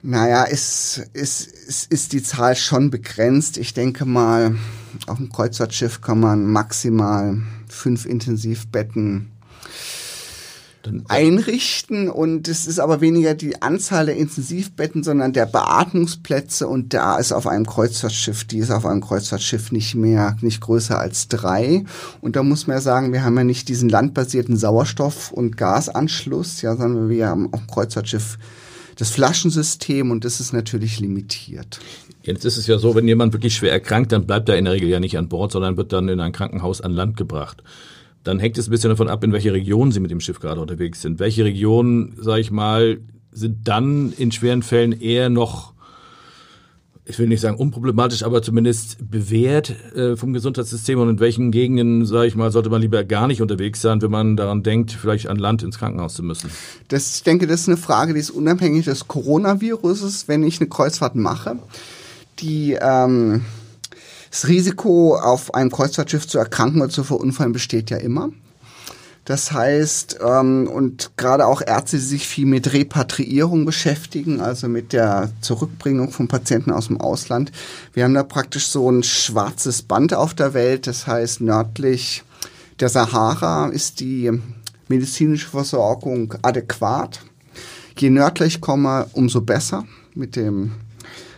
[0.02, 3.58] naja, ist, ist, ist, ist die Zahl schon begrenzt.
[3.58, 4.56] Ich denke mal,
[5.08, 9.32] auf dem Kreuzfahrtschiff kann man maximal fünf Intensivbetten
[11.08, 12.10] einrichten.
[12.10, 16.68] Und es ist aber weniger die Anzahl der Intensivbetten, sondern der Beatmungsplätze.
[16.68, 20.98] Und da ist auf einem Kreuzfahrtschiff, die ist auf einem Kreuzfahrtschiff nicht mehr, nicht größer
[21.00, 21.84] als drei.
[22.22, 26.62] Und da muss man ja sagen, wir haben ja nicht diesen landbasierten Sauerstoff- und Gasanschluss,
[26.62, 28.38] ja, sondern wir haben auf dem Kreuzfahrtschiff
[28.98, 31.80] das Flaschensystem und das ist natürlich limitiert.
[32.24, 34.74] Jetzt ist es ja so, wenn jemand wirklich schwer erkrankt, dann bleibt er in der
[34.74, 37.64] Regel ja nicht an Bord, sondern wird dann in ein Krankenhaus an Land gebracht.
[38.24, 40.60] Dann hängt es ein bisschen davon ab, in welche Region Sie mit dem Schiff gerade
[40.60, 41.20] unterwegs sind.
[41.20, 43.00] Welche Regionen, sage ich mal,
[43.32, 45.74] sind dann in schweren Fällen eher noch
[47.08, 52.06] ich will nicht sagen unproblematisch, aber zumindest bewährt äh, vom Gesundheitssystem und in welchen Gegenden,
[52.06, 55.28] sage ich mal, sollte man lieber gar nicht unterwegs sein, wenn man daran denkt, vielleicht
[55.28, 56.50] an Land ins Krankenhaus zu müssen?
[56.90, 60.70] Das, ich denke, das ist eine Frage, die ist unabhängig des Coronaviruses, wenn ich eine
[60.70, 61.58] Kreuzfahrt mache.
[62.40, 63.42] Die ähm,
[64.30, 68.30] das Risiko, auf einem Kreuzfahrtschiff zu erkranken oder zu verunfallen, besteht ja immer.
[69.28, 74.94] Das heißt, ähm, und gerade auch Ärzte, die sich viel mit Repatriierung beschäftigen, also mit
[74.94, 77.52] der Zurückbringung von Patienten aus dem Ausland.
[77.92, 80.88] Wir haben da praktisch so ein schwarzes Band auf der Welt.
[80.88, 82.24] Das heißt, nördlich
[82.80, 84.32] der Sahara ist die
[84.88, 87.20] medizinische Versorgung adäquat.
[87.98, 89.84] Je nördlich ich komme, umso besser.
[90.16, 90.72] Mit dem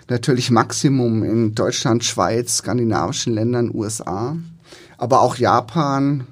[0.08, 4.38] natürlich Maximum in Deutschland, Schweiz, skandinavischen Ländern, USA,
[5.00, 6.28] aber auch Japan,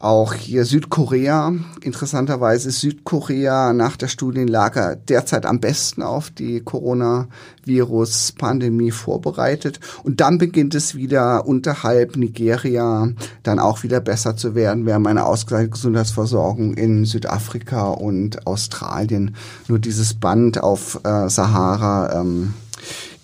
[0.00, 1.52] auch hier Südkorea.
[1.82, 9.78] Interessanterweise ist Südkorea nach der Studienlage derzeit am besten auf die Coronavirus-Pandemie vorbereitet.
[10.02, 13.10] Und dann beginnt es wieder unterhalb Nigeria
[13.42, 14.86] dann auch wieder besser zu werden.
[14.86, 19.36] Wir haben eine ausgezeichnete Gesundheitsversorgung in Südafrika und Australien.
[19.68, 22.54] Nur dieses Band auf äh, Sahara ähm,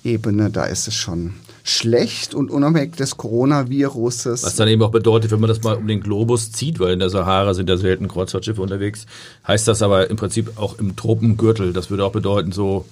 [0.04, 1.32] Ebene, da ist es schon
[1.68, 4.44] schlecht und unabhängig des Coronaviruses.
[4.44, 7.00] Was dann eben auch bedeutet, wenn man das mal um den Globus zieht, weil in
[7.00, 9.06] der Sahara sind ja selten Kreuzfahrtschiffe unterwegs,
[9.46, 11.72] heißt das aber im Prinzip auch im Tropengürtel.
[11.72, 12.86] Das würde auch bedeuten, so,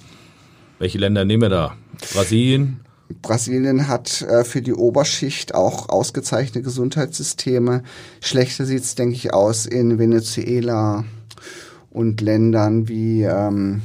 [0.77, 1.77] welche Länder nehmen wir da?
[2.13, 2.81] Brasilien?
[3.21, 7.83] Brasilien hat äh, für die Oberschicht auch ausgezeichnete Gesundheitssysteme.
[8.19, 11.05] Schlechter sieht es, denke ich, aus in Venezuela
[11.91, 13.83] und Ländern wie ähm,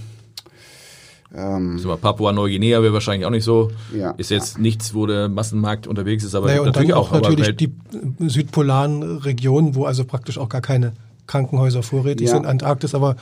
[1.35, 3.71] ähm, so, Papua-Neuguinea wäre wahrscheinlich auch nicht so.
[3.97, 4.63] Ja, ist jetzt ja.
[4.63, 7.73] nichts, wo der Massenmarkt unterwegs ist, aber naja, natürlich auch, auch natürlich die
[8.19, 10.93] südpolaren Regionen, wo also praktisch auch gar keine
[11.27, 12.35] Krankenhäuser vorrätig ja.
[12.35, 12.47] sind.
[12.47, 13.17] Antarktis, aber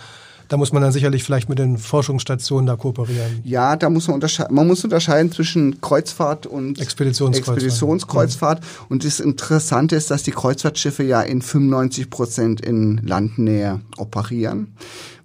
[0.48, 3.40] Da muss man dann sicherlich vielleicht mit den Forschungsstationen da kooperieren.
[3.44, 4.54] Ja, da muss man unterscheiden.
[4.54, 7.58] Man muss unterscheiden zwischen Kreuzfahrt und Expeditionskreuzfahrt.
[7.58, 8.64] Expeditionskreuzfahrt.
[8.88, 14.74] Und das Interessante ist, dass die Kreuzfahrtschiffe ja in 95 Prozent in Landnähe operieren,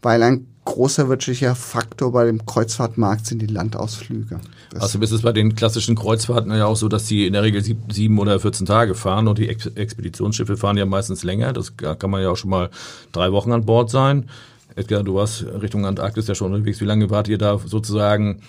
[0.02, 4.40] weil ein großer wirtschaftlicher Faktor bei dem Kreuzfahrtmarkt sind die Landausflüge.
[4.72, 7.44] Das also ist es bei den klassischen Kreuzfahrten ja auch so, dass die in der
[7.44, 11.54] Regel sieben oder 14 Tage fahren und die Ex Expeditionsschiffe fahren ja meistens länger.
[11.54, 12.70] Das kann man ja auch schon mal
[13.12, 14.30] drei Wochen an Bord sein.
[14.76, 16.82] Edgar, du warst Richtung Antarktis ja schon unterwegs.
[16.82, 18.42] Wie lange wart ihr da sozusagen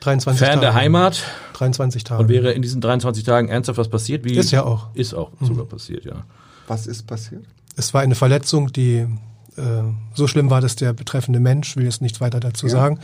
[0.00, 0.60] 23 fern Tage.
[0.60, 1.22] der Heimat?
[1.54, 2.22] 23 Tage.
[2.22, 4.24] Und wäre in diesen 23 Tagen ernsthaft was passiert?
[4.24, 4.88] Wie ist ja auch.
[4.94, 5.46] Ist auch mhm.
[5.46, 6.24] sogar passiert, ja.
[6.66, 7.44] Was ist passiert?
[7.76, 9.06] Es war eine Verletzung, die
[10.14, 12.98] so schlimm war, dass der betreffende Mensch, will jetzt nichts weiter dazu ja, sagen,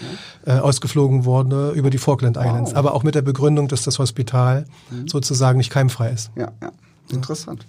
[0.46, 0.58] ja.
[0.58, 2.70] Äh, ausgeflogen wurde über die Falkland Islands.
[2.70, 2.78] Wow.
[2.78, 5.08] Aber auch mit der Begründung, dass das Hospital mhm.
[5.08, 6.30] sozusagen nicht keimfrei ist.
[6.36, 6.72] Ja, ja.
[7.10, 7.66] Interessant.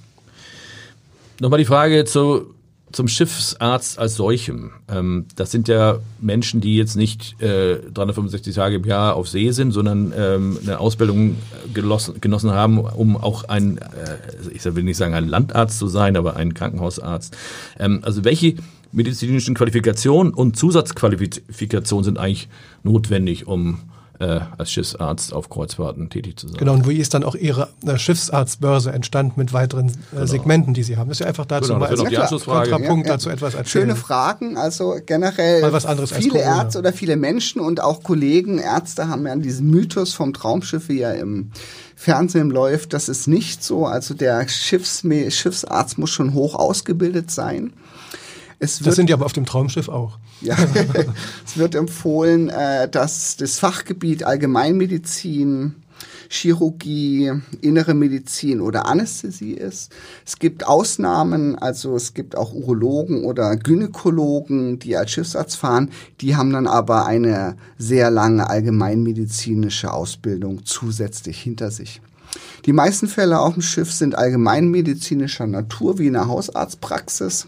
[1.40, 2.54] Nochmal die Frage zu
[2.92, 4.72] zum Schiffsarzt als solchem.
[4.90, 9.52] Ähm, das sind ja Menschen, die jetzt nicht äh, 365 Tage im Jahr auf See
[9.52, 11.38] sind, sondern ähm, eine Ausbildung
[11.74, 14.18] genossen, genossen haben, um auch ein, äh,
[14.52, 17.36] ich will nicht sagen ein Landarzt zu sein, aber ein Krankenhausarzt.
[17.78, 18.56] Ähm, also welche
[18.92, 22.50] medizinischen Qualifikationen und Zusatzqualifikationen sind eigentlich
[22.84, 23.80] notwendig, um
[24.20, 26.58] äh, als Schiffsarzt auf Kreuzfahrten tätig zu sein.
[26.58, 30.26] Genau, und wie ist dann auch Ihre äh, Schiffsarztbörse entstanden mit weiteren äh, genau.
[30.26, 31.08] Segmenten, die Sie haben?
[31.10, 33.18] Das ist ja einfach dazu genau, mal als Kontrapunkt ja, ja.
[33.18, 33.86] dazu etwas erzählen.
[33.86, 38.60] Schöne Fragen, also generell mal was anderes viele Ärzte oder viele Menschen und auch Kollegen,
[38.60, 41.52] Ärzte haben ja diesen Mythos vom Traumschiff, wie er im
[41.96, 43.86] Fernsehen läuft, das ist nicht so.
[43.86, 47.74] Also der Schiffs Schiffsarzt muss schon hoch ausgebildet sein.
[48.60, 50.18] Es das sind ja aber auf dem Traumschiff auch.
[50.42, 50.58] Ja,
[51.46, 55.76] es wird empfohlen, äh, dass das Fachgebiet Allgemeinmedizin,
[56.30, 59.92] Chirurgie, innere Medizin oder Anästhesie ist.
[60.26, 65.90] Es gibt Ausnahmen, also es gibt auch Urologen oder Gynäkologen, die als Schiffsarzt fahren,
[66.22, 72.02] die haben dann aber eine sehr lange allgemeinmedizinische Ausbildung zusätzlich hinter sich.
[72.66, 77.48] Die meisten Fälle auf dem Schiff sind allgemeinmedizinischer Natur, wie in der Hausarztpraxis.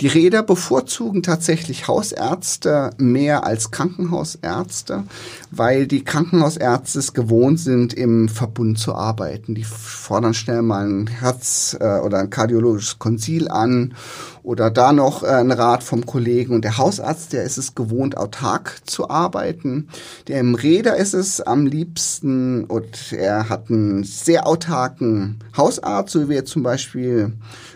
[0.00, 5.04] Die Räder bevorzugen tatsächlich Hausärzte mehr als Krankenhausärzte,
[5.52, 9.54] weil die Krankenhausärzte es gewohnt sind, im Verbund zu arbeiten.
[9.54, 13.94] Die fordern schnell mal ein Herz- äh, oder ein kardiologisches Konzil an
[14.42, 16.54] oder da noch äh, ein Rat vom Kollegen.
[16.54, 19.88] Und der Hausarzt, der ist es gewohnt, autark zu arbeiten.
[20.26, 26.28] Der im Räder ist es am liebsten und er hat einen sehr autarken Hausarzt, so
[26.28, 27.32] wie er zum Beispiel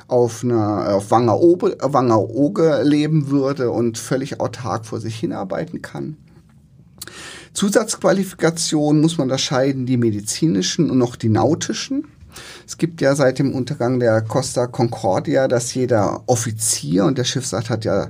[0.09, 6.17] auf einer auf Wangerooge, Wangerooge leben würde und völlig autark vor sich hinarbeiten kann.
[7.53, 12.07] Zusatzqualifikation muss man unterscheiden, die medizinischen und noch die nautischen.
[12.67, 17.71] Es gibt ja seit dem Untergang der Costa Concordia, dass jeder Offizier und der Schiffsart
[17.71, 18.09] hat ja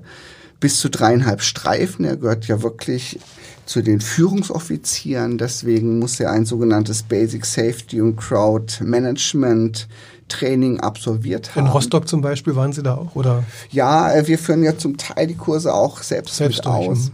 [0.61, 2.04] bis zu dreieinhalb Streifen.
[2.04, 3.20] Er gehört ja wirklich
[3.64, 5.38] zu den Führungsoffizieren.
[5.38, 9.88] Deswegen muss er ein sogenanntes Basic Safety und Crowd Management
[10.29, 11.67] Training absolviert haben.
[11.67, 13.45] In Rostock zum Beispiel waren Sie da auch, oder?
[13.71, 16.99] Ja, äh, wir führen ja zum Teil die Kurse auch selbst, selbst mit aus.
[17.07, 17.12] Mhm.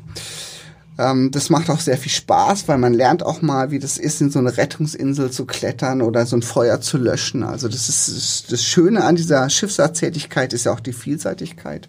[0.96, 4.20] Ähm, das macht auch sehr viel Spaß, weil man lernt auch mal, wie das ist,
[4.20, 7.42] in so eine Rettungsinsel zu klettern oder so ein Feuer zu löschen.
[7.42, 11.88] Also das ist das Schöne an dieser Schifffahrtstätigkeit ist ja auch die Vielseitigkeit.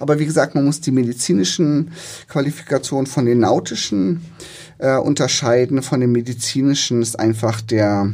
[0.00, 1.92] Aber wie gesagt, man muss die medizinischen
[2.28, 4.22] Qualifikationen von den nautischen
[4.78, 5.82] äh, unterscheiden.
[5.82, 8.12] Von den medizinischen ist einfach der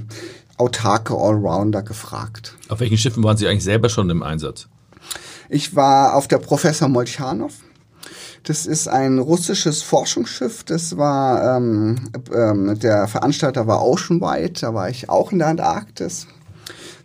[0.56, 2.54] autarke Allrounder gefragt.
[2.68, 4.68] Auf welchen Schiffen waren Sie eigentlich selber schon im Einsatz?
[5.48, 7.52] Ich war auf der Professor Molchanov.
[8.42, 10.62] Das ist ein russisches Forschungsschiff.
[10.64, 14.60] Das war ähm, ähm, der Veranstalter war Oceanwide.
[14.60, 16.28] Da war ich auch in der Antarktis.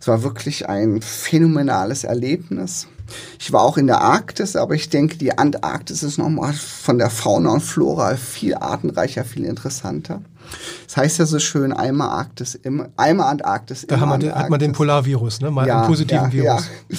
[0.00, 2.86] Es war wirklich ein phänomenales Erlebnis.
[3.38, 7.10] Ich war auch in der Arktis, aber ich denke, die Antarktis ist nochmal von der
[7.10, 10.22] Fauna und Flora viel artenreicher, viel interessanter.
[10.86, 13.86] Das heißt ja so schön, einmal Arktis, immer, einmal Antarktis.
[13.86, 15.50] Da immer den, hat man den Polarvirus, ne?
[15.50, 16.68] Mal ja, einen positiven ja, Virus.
[16.88, 16.96] Ja.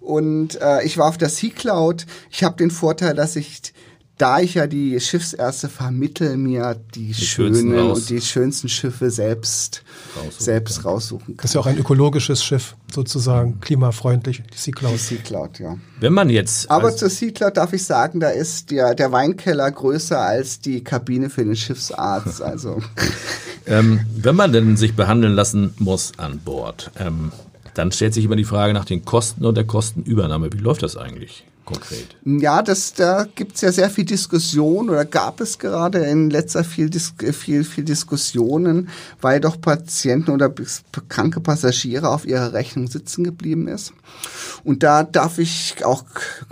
[0.00, 2.06] Und äh, ich war auf der Sea Cloud.
[2.30, 3.73] Ich habe den Vorteil, dass ich
[4.16, 9.82] da ich ja die Schiffsärzte vermittel, mir die, die schönen und die schönsten Schiffe selbst
[10.16, 10.92] raussuchen, selbst kann.
[10.92, 11.36] raussuchen kann.
[11.38, 14.94] Das ist ja auch ein ökologisches Schiff, sozusagen, klimafreundlich, die Sea Cloud.
[14.94, 15.76] Die Sea Cloud, ja.
[15.98, 16.70] Wenn man jetzt.
[16.70, 20.84] Aber zur Sea Cloud darf ich sagen, da ist der, der Weinkeller größer als die
[20.84, 22.42] Kabine für den Schiffsarzt.
[22.54, 22.80] Also.
[23.66, 27.32] ähm, wenn man denn sich behandeln lassen muss an Bord, ähm,
[27.72, 30.52] dann stellt sich immer die Frage nach den Kosten und der Kostenübernahme.
[30.52, 31.44] Wie läuft das eigentlich?
[31.64, 32.16] Konkret?
[32.24, 36.90] Ja, das, da gibt's ja sehr viel Diskussion oder gab es gerade in letzter viel,
[36.92, 38.88] viel, viel Diskussionen,
[39.20, 40.52] weil doch Patienten oder
[41.08, 43.92] kranke Passagiere auf ihrer Rechnung sitzen geblieben ist.
[44.62, 46.04] Und da darf ich auch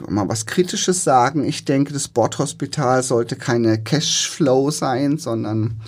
[0.09, 1.45] mal was Kritisches sagen.
[1.45, 5.81] Ich denke, das Bordhospital sollte keine Cashflow sein, sondern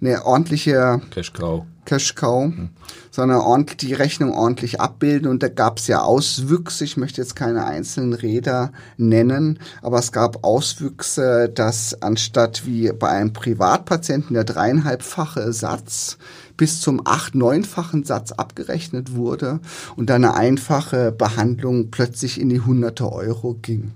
[0.00, 1.64] eine ordentliche Cash Cow.
[1.84, 2.70] Cash Cow, mhm.
[3.10, 5.28] sondern die Rechnung ordentlich abbilden.
[5.28, 10.12] Und da gab es ja Auswüchse, ich möchte jetzt keine einzelnen Räder nennen, aber es
[10.12, 16.18] gab Auswüchse, dass anstatt wie bei einem Privatpatienten der dreieinhalbfache Satz
[16.56, 19.60] bis zum acht-, neunfachen Satz abgerechnet wurde
[19.96, 23.92] und dann eine einfache Behandlung plötzlich in die hunderte Euro ging.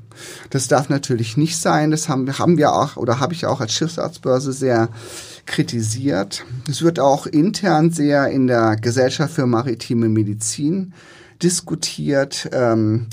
[0.51, 1.91] Das darf natürlich nicht sein.
[1.91, 4.89] Das haben, haben wir auch oder habe ich auch als Schiffsarztbörse sehr
[5.47, 6.45] kritisiert.
[6.69, 10.93] Es wird auch intern sehr in der Gesellschaft für maritime Medizin
[11.43, 12.49] diskutiert.
[12.53, 13.07] Ähm,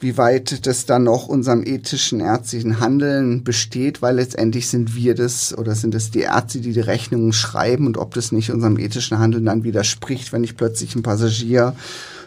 [0.00, 5.56] wie weit das dann noch unserem ethischen ärztlichen Handeln besteht, weil letztendlich sind wir das
[5.56, 9.18] oder sind es die Ärzte, die die Rechnungen schreiben und ob das nicht unserem ethischen
[9.18, 11.74] Handeln dann widerspricht, wenn ich plötzlich ein Passagier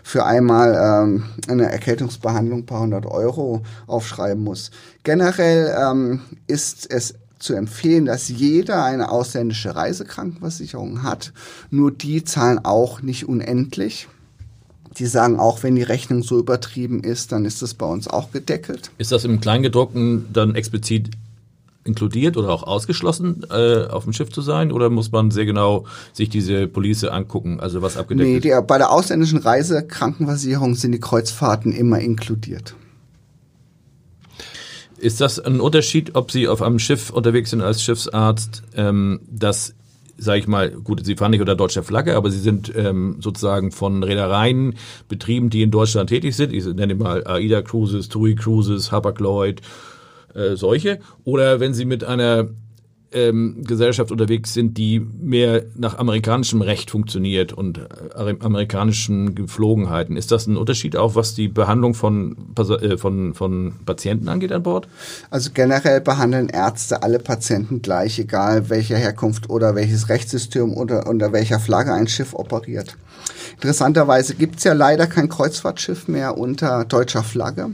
[0.03, 4.69] für einmal ähm, eine Erkältungsbehandlung paar hundert Euro aufschreiben muss.
[5.03, 11.33] Generell ähm, ist es zu empfehlen, dass jeder eine ausländische Reisekrankenversicherung hat.
[11.69, 14.07] Nur die zahlen auch nicht unendlich.
[14.97, 18.31] Die sagen auch, wenn die Rechnung so übertrieben ist, dann ist das bei uns auch
[18.31, 18.91] gedeckelt.
[18.97, 21.09] Ist das im Kleingedruckten dann explizit
[21.83, 24.71] inkludiert oder auch ausgeschlossen, äh, auf dem Schiff zu sein?
[24.71, 28.45] Oder muss man sehr genau sich diese Police angucken, also was abgedeckt nee, ist?
[28.45, 32.75] Nee, bei der ausländischen Reisekrankenversicherung sind die Kreuzfahrten immer inkludiert.
[35.03, 39.75] Ist das ein Unterschied, ob Sie auf einem Schiff unterwegs sind als Schiffsarzt, ähm, das
[40.15, 43.71] sage ich mal, gut, Sie fahren nicht unter deutscher Flagge, aber Sie sind ähm, sozusagen
[43.71, 44.75] von Reedereien
[45.09, 46.53] betrieben, die in Deutschland tätig sind.
[46.53, 49.61] Ich nenne mal AIDA Cruises, TUI Cruises, Hapag-Lloyd,
[50.35, 50.99] äh, solche.
[51.25, 52.47] Oder wenn Sie mit einer
[53.13, 60.17] ähm, Gesellschaft unterwegs sind, die mehr nach amerikanischem Recht funktioniert und äh, amerikanischen Geflogenheiten.
[60.17, 64.63] Ist das ein Unterschied auch, was die Behandlung von, äh, von, von Patienten angeht an
[64.63, 64.87] Bord?
[65.29, 71.31] Also generell behandeln Ärzte alle Patienten gleich, egal welcher Herkunft oder welches Rechtssystem oder unter
[71.33, 72.97] welcher Flagge ein Schiff operiert.
[73.55, 77.69] Interessanterweise gibt's ja leider kein Kreuzfahrtschiff mehr unter deutscher Flagge.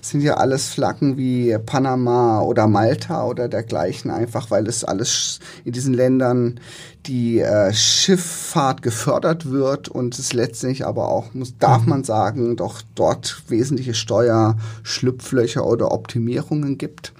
[0.00, 5.40] Das sind ja alles Flaggen wie Panama oder Malta oder dergleichen, einfach weil es alles
[5.64, 6.60] in diesen Ländern
[7.06, 12.82] die äh, Schifffahrt gefördert wird und es letztlich aber auch, muss, darf man sagen, doch
[12.94, 17.12] dort wesentliche Steuerschlupflöcher oder Optimierungen gibt.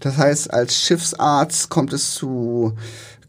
[0.00, 2.72] Das heißt, als Schiffsarzt kommt es zu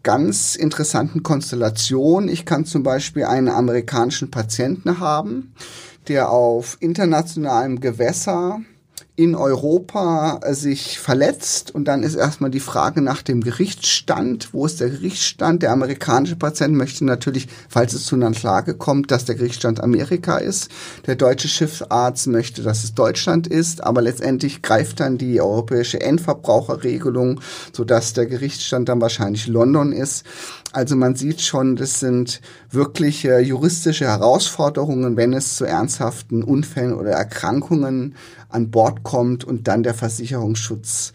[0.08, 2.30] ganz interessanten Konstellation.
[2.30, 5.52] Ich kann zum Beispiel einen amerikanischen Patienten haben,
[6.08, 8.62] der auf internationalem Gewässer
[9.18, 14.54] in Europa äh, sich verletzt und dann ist erstmal die Frage nach dem Gerichtsstand.
[14.54, 15.64] Wo ist der Gerichtsstand?
[15.64, 20.38] Der amerikanische Patient möchte natürlich, falls es zu einer Klage kommt, dass der Gerichtsstand Amerika
[20.38, 20.70] ist.
[21.08, 27.42] Der deutsche Schiffsarzt möchte, dass es Deutschland ist, aber letztendlich greift dann die europäische Endverbraucherregelung,
[27.74, 30.26] sodass der Gerichtsstand dann wahrscheinlich London ist.
[30.74, 36.94] Also man sieht schon, das sind wirklich äh, juristische Herausforderungen, wenn es zu ernsthaften Unfällen
[36.94, 38.14] oder Erkrankungen
[38.50, 41.14] an Bord kommt und dann der Versicherungsschutz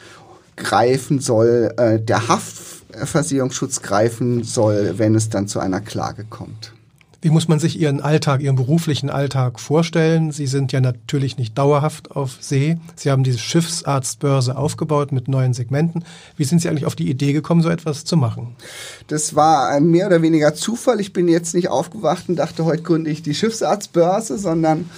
[0.56, 6.72] greifen soll, äh, der Haftversicherungsschutz greifen soll, wenn es dann zu einer Klage kommt.
[7.24, 10.32] Wie muss man sich Ihren Alltag, Ihren beruflichen Alltag vorstellen?
[10.32, 12.78] Sie sind ja natürlich nicht dauerhaft auf See.
[12.96, 16.04] Sie haben diese Schiffsarztbörse aufgebaut mit neuen Segmenten.
[16.36, 18.56] Wie sind Sie eigentlich auf die Idee gekommen, so etwas zu machen?
[19.06, 20.98] Das war mehr oder weniger Zufall.
[20.98, 24.90] Ich bin jetzt nicht aufgewacht und dachte, heute gründe ich die Schiffsarztbörse, sondern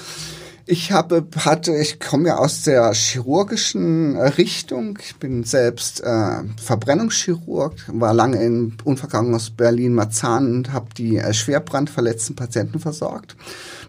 [0.66, 4.98] ich habe, hatte, ich komme ja aus der chirurgischen Richtung.
[5.02, 12.34] Ich bin selbst äh, Verbrennungschirurg, war lange im Unfallkrankenhaus Berlin-Marzahn und habe die äh, schwerbrandverletzten
[12.34, 13.36] Patienten versorgt.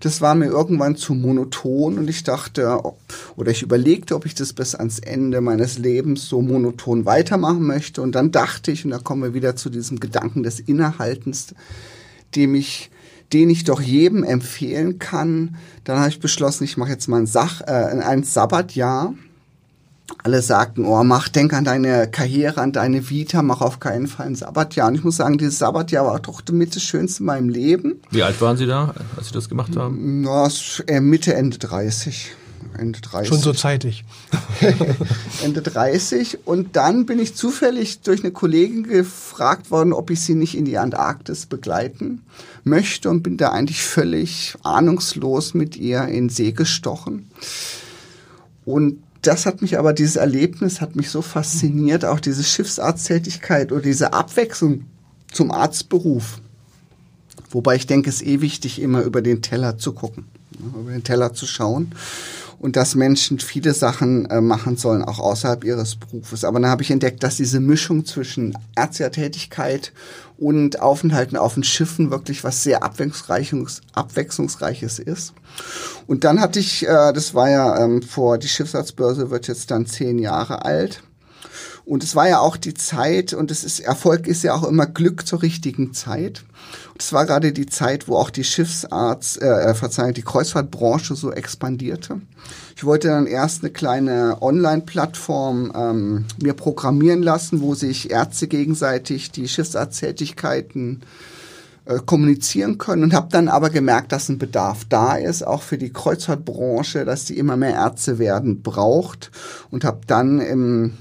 [0.02, 3.00] Das war mir irgendwann zu monoton und ich dachte, ob,
[3.38, 8.02] oder ich überlegte, ob ich das bis ans Ende meines Lebens so monoton weitermachen möchte.
[8.02, 11.56] Und dann dachte ich, und da kommen wir wieder zu diesem Gedanken des Innehaltens,
[12.36, 12.92] dem ich
[13.34, 15.56] den ich doch jedem empfehlen kann.
[15.84, 19.14] Dann habe ich beschlossen, ich mache jetzt mal ein, Sach, äh, ein Sabbatjahr.
[20.24, 24.28] Alle sagten, oh, mach, denk an deine Karriere, an deine Vita, mach auf keinen Fall
[24.28, 24.88] ein Sabbatjahr.
[24.88, 27.96] Und ich muss sagen, dieses Sabbatjahr war doch mit das Schönste in meinem Leben.
[28.12, 30.22] Wie alt waren Sie da, als Sie das gemacht haben?
[30.22, 30.48] Na,
[31.02, 32.32] Mitte, Ende 30.
[32.78, 33.30] Ende 30.
[33.30, 34.04] Schon so zeitig.
[35.44, 36.40] Ende 30.
[36.46, 40.66] Und dann bin ich zufällig durch eine Kollegin gefragt worden, ob ich sie nicht in
[40.66, 42.22] die Antarktis begleiten
[42.66, 47.30] möchte und bin da eigentlich völlig ahnungslos mit ihr in See gestochen.
[48.66, 53.82] Und das hat mich aber, dieses Erlebnis hat mich so fasziniert, auch diese Schiffsarzttätigkeit oder
[53.82, 54.86] diese Abwechslung
[55.32, 56.40] zum Arztberuf.
[57.50, 60.26] Wobei ich denke, es ist eh wichtig, immer über den Teller zu gucken,
[60.60, 61.94] über den Teller zu schauen
[62.60, 66.44] und dass Menschen viele Sachen äh, machen sollen, auch außerhalb ihres Berufes.
[66.44, 69.94] Aber dann habe ich entdeckt, dass diese Mischung zwischen Ärztetätigkeit
[70.38, 75.34] und Aufenthalten auf den Schiffen wirklich was sehr abwechslungsreiches, abwechslungsreiches ist.
[76.08, 79.86] Und dann hatte ich, äh, das war ja ähm, vor, die Schiffsarztbörse wird jetzt dann
[79.86, 81.04] zehn Jahre alt.
[81.86, 84.88] Und es war ja auch die Zeit, und es ist, Erfolg ist ja auch immer
[84.88, 86.44] Glück zur richtigen Zeit.
[86.94, 91.16] Und es war gerade die Zeit, wo auch die Schiffsarzt, äh, äh, Verzeihung, die Kreuzfahrtbranche
[91.16, 92.22] so expandierte.
[92.76, 99.32] Ich wollte dann erst eine kleine Online-Plattform ähm, mir programmieren lassen, wo sich Ärzte gegenseitig
[99.32, 101.02] die Schiffsarzttätigkeiten
[101.86, 105.78] äh, kommunizieren können und habe dann aber gemerkt, dass ein Bedarf da ist, auch für
[105.78, 109.30] die Kreuzfahrtbranche, dass die immer mehr Ärzte werden braucht
[109.70, 110.94] und habe dann im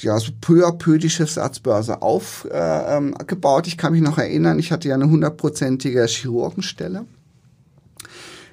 [0.00, 2.52] ja, so peu à peu die Schiffsarztbörse aufgebaut.
[2.52, 7.04] Äh, ähm, ich kann mich noch erinnern, ich hatte ja eine hundertprozentige Chirurgenstelle.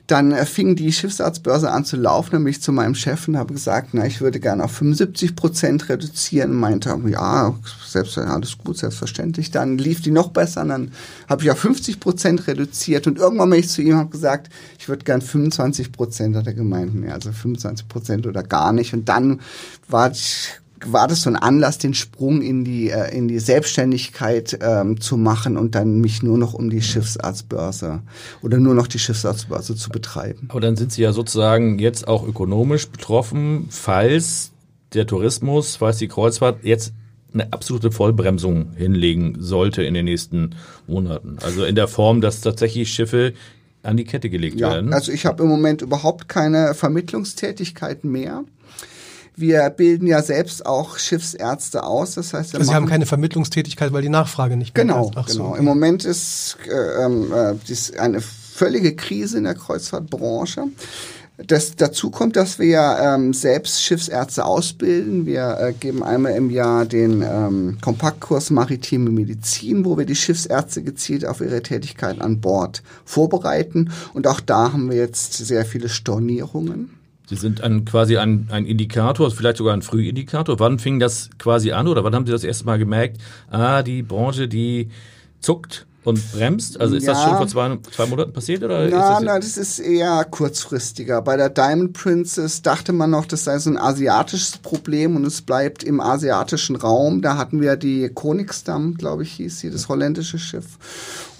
[0.08, 3.38] Dann äh, fing die Schiffsarztbörse an zu laufen, dann bin ich zu meinem Chef und
[3.38, 6.54] habe gesagt, na, ich würde gerne auf 75 Prozent reduzieren.
[6.54, 7.56] Meinte, ja,
[7.88, 9.50] selbst, alles gut, selbstverständlich.
[9.50, 10.92] Dann lief die noch besser und dann
[11.28, 13.08] habe ich auf 50 Prozent reduziert.
[13.08, 16.54] Und irgendwann bin ich zu ihm habe gesagt, ich würde gern 25 Prozent, hat er
[16.54, 18.94] gemeint, nee, also 25 Prozent oder gar nicht.
[18.94, 19.42] Und dann
[19.88, 24.58] war ich war das so ein Anlass, den Sprung in die, äh, in die Selbstständigkeit
[24.62, 28.02] ähm, zu machen und dann mich nur noch um die Schiffsarztbörse
[28.42, 30.48] oder nur noch die Schiffsarztbörse zu betreiben.
[30.50, 34.52] Aber dann sind Sie ja sozusagen jetzt auch ökonomisch betroffen, falls
[34.94, 36.94] der Tourismus, falls die Kreuzfahrt jetzt
[37.34, 40.56] eine absolute Vollbremsung hinlegen sollte in den nächsten
[40.88, 41.38] Monaten.
[41.42, 43.34] Also in der Form, dass tatsächlich Schiffe
[43.84, 44.94] an die Kette gelegt ja, werden.
[44.94, 48.44] Also ich habe im Moment überhaupt keine Vermittlungstätigkeiten mehr.
[49.38, 52.16] Wir bilden ja selbst auch Schiffsärzte aus.
[52.16, 55.14] Das heißt, also Sie haben keine Vermittlungstätigkeit, weil die Nachfrage nicht mehr genau, ist.
[55.14, 55.56] Genau, genau.
[55.56, 60.68] Im Moment ist äh, ähm, äh, eine völlige Krise in der Kreuzfahrtbranche.
[61.38, 65.26] Das, dazu kommt, dass wir ähm, selbst Schiffsärzte ausbilden.
[65.26, 70.82] Wir äh, geben einmal im Jahr den ähm, Kompaktkurs Maritime Medizin, wo wir die Schiffsärzte
[70.82, 73.92] gezielt auf ihre Tätigkeit an Bord vorbereiten.
[74.14, 76.92] Und auch da haben wir jetzt sehr viele Stornierungen.
[77.28, 80.60] Sie sind ein, quasi ein, ein Indikator, vielleicht sogar ein Frühindikator.
[80.60, 83.20] Wann fing das quasi an oder wann haben Sie das erste Mal gemerkt,
[83.50, 84.90] ah, die Branche, die
[85.40, 86.80] zuckt und bremst?
[86.80, 87.14] Also ist ja.
[87.14, 88.64] das schon vor zwei, zwei Monaten passiert?
[88.64, 91.22] Oder na, das na, das ist eher kurzfristiger.
[91.22, 95.42] Bei der Diamond Princess dachte man noch, das sei so ein asiatisches Problem und es
[95.42, 97.22] bleibt im asiatischen Raum.
[97.22, 100.78] Da hatten wir die Koningsdam, glaube ich, hieß sie, das holländische Schiff.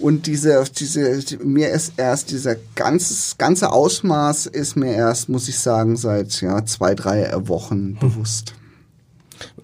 [0.00, 5.58] Und diese, diese, mir ist erst dieser ganzes, ganze Ausmaß ist mir erst, muss ich
[5.58, 8.54] sagen, seit ja, zwei, drei Wochen bewusst.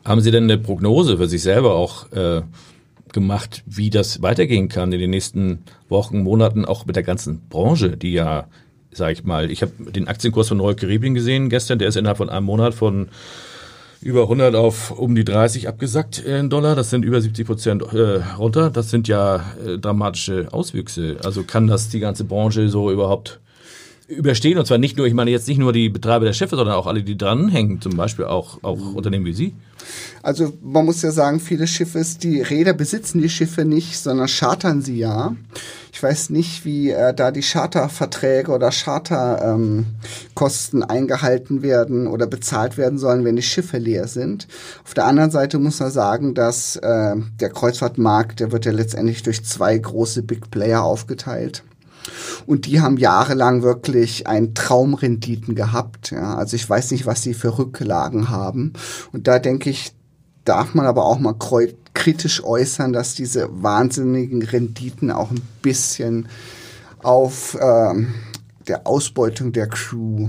[0.05, 2.11] Haben Sie denn eine Prognose für sich selber auch?
[2.13, 2.43] Äh
[3.13, 7.97] gemacht, wie das weitergehen kann in den nächsten Wochen, Monaten, auch mit der ganzen Branche,
[7.97, 8.49] die ja,
[8.91, 12.31] sag ich mal, ich habe den Aktienkurs von Caribbean gesehen gestern, der ist innerhalb von
[12.31, 13.09] einem Monat von
[14.03, 16.75] über 100 auf um die 30 abgesackt in Dollar.
[16.75, 18.69] Das sind über 70 Prozent äh, runter.
[18.69, 21.19] Das sind ja äh, dramatische Auswüchse.
[21.25, 23.41] Also kann das die ganze Branche so überhaupt
[24.09, 24.59] überstehen?
[24.59, 26.87] Und zwar nicht nur, ich meine jetzt nicht nur die Betreiber der Schiffe, sondern auch
[26.87, 29.55] alle, die dranhängen, zum Beispiel auch, auch Unternehmen wie Sie.
[30.23, 34.83] Also man muss ja sagen, viele Schiffe, die Räder besitzen die Schiffe nicht, sondern chartern
[34.83, 35.35] sie ja.
[35.93, 42.79] Ich weiß nicht, wie äh, da die Charterverträge oder Charterkosten ähm, eingehalten werden oder bezahlt
[42.79, 44.49] werden sollen, wenn die Schiffe leer sind.
[44.85, 49.23] Auf der anderen Seite muss man sagen, dass äh, der Kreuzfahrtmarkt, der wird ja letztendlich
[49.23, 51.63] durch zwei große Big Player aufgeteilt.
[52.47, 56.11] Und die haben jahrelang wirklich ein Traumrenditen gehabt.
[56.11, 56.37] Ja.
[56.37, 58.73] Also ich weiß nicht, was sie für Rücklagen haben.
[59.13, 59.93] Und da denke ich,
[60.45, 61.37] darf man aber auch mal
[61.95, 66.29] kritisch äußern, dass diese wahnsinnigen Renditen auch ein bisschen
[67.03, 68.15] auf ähm,
[68.67, 70.29] der Ausbeutung der Crew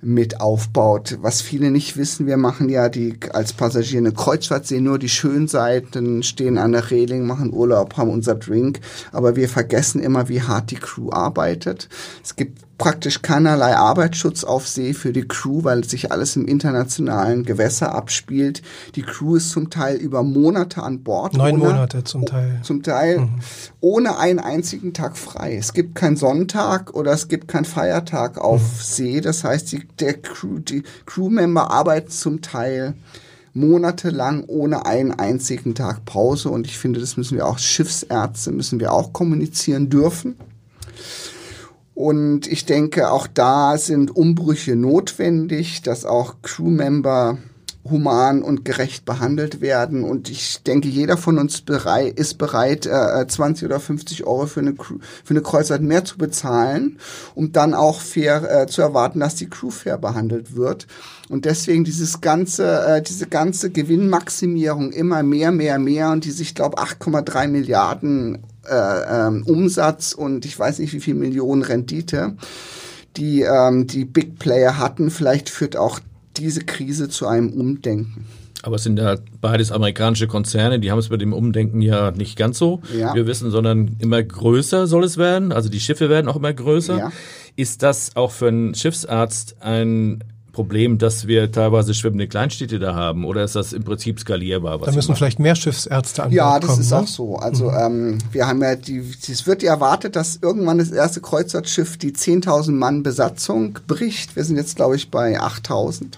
[0.00, 1.18] mit aufbaut.
[1.22, 5.08] Was viele nicht wissen, wir machen ja die als Passagier eine Kreuzfahrt, sehen nur die
[5.08, 8.80] schönen Seiten, stehen an der Reling, machen Urlaub, haben unser Drink,
[9.12, 11.88] aber wir vergessen immer, wie hart die Crew arbeitet.
[12.22, 17.44] Es gibt praktisch keinerlei Arbeitsschutz auf See für die Crew, weil sich alles im internationalen
[17.44, 18.62] Gewässer abspielt.
[18.94, 21.34] Die Crew ist zum Teil über Monate an Bord.
[21.34, 22.60] Neun ohne, Monate zum Teil.
[22.62, 23.40] Zum Teil mhm.
[23.80, 25.56] ohne einen einzigen Tag frei.
[25.56, 28.80] Es gibt keinen Sonntag oder es gibt keinen Feiertag auf mhm.
[28.80, 29.20] See.
[29.20, 32.94] Das heißt, die, der Crew, die Crewmember arbeiten zum Teil
[33.54, 36.50] monatelang ohne einen einzigen Tag Pause.
[36.50, 40.36] Und ich finde, das müssen wir auch Schiffsärzte, müssen wir auch kommunizieren dürfen.
[41.94, 47.38] Und ich denke, auch da sind Umbrüche notwendig, dass auch Crewmember
[47.90, 50.04] human und gerecht behandelt werden.
[50.04, 54.60] Und ich denke, jeder von uns bereit, ist bereit, äh, 20 oder 50 Euro für
[54.60, 56.98] eine, Crew, für eine Kreuzfahrt mehr zu bezahlen,
[57.34, 60.86] um dann auch fair äh, zu erwarten, dass die Crew fair behandelt wird.
[61.28, 66.54] Und deswegen dieses ganze, äh, diese ganze Gewinnmaximierung immer mehr, mehr, mehr und diese, ich
[66.54, 72.36] glaube, 8,3 Milliarden äh, ähm, Umsatz und ich weiß nicht wie viel Millionen Rendite,
[73.16, 75.10] die ähm, die Big Player hatten.
[75.10, 76.00] Vielleicht führt auch
[76.38, 78.26] diese Krise zu einem Umdenken.
[78.62, 82.36] Aber es sind ja beides amerikanische Konzerne, die haben es mit dem Umdenken ja nicht
[82.36, 83.14] ganz so, ja.
[83.14, 85.52] wir wissen, sondern immer größer soll es werden.
[85.52, 86.98] Also die Schiffe werden auch immer größer.
[86.98, 87.12] Ja.
[87.54, 90.24] Ist das auch für einen Schiffsarzt ein
[90.58, 93.24] Problem, dass wir teilweise schwimmende Kleinstädte da haben?
[93.24, 94.80] Oder ist das im Prinzip skalierbar?
[94.80, 96.96] da müssen vielleicht mehr Schiffsärzte an Ja, das kommen, ist ne?
[96.98, 97.36] auch so.
[97.36, 97.76] Also mhm.
[97.78, 102.10] ähm, wir haben ja die, es wird ja erwartet, dass irgendwann das erste Kreuzfahrtschiff die
[102.10, 104.34] 10.000 Mann Besatzung bricht.
[104.34, 106.14] Wir sind jetzt, glaube ich, bei 8.000.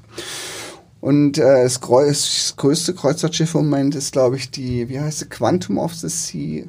[1.03, 5.27] Und äh, das, das größte Kreuzfahrtschiff im Moment ist, glaube ich, die, wie heißt sie,
[5.27, 6.65] Quantum of the Sea.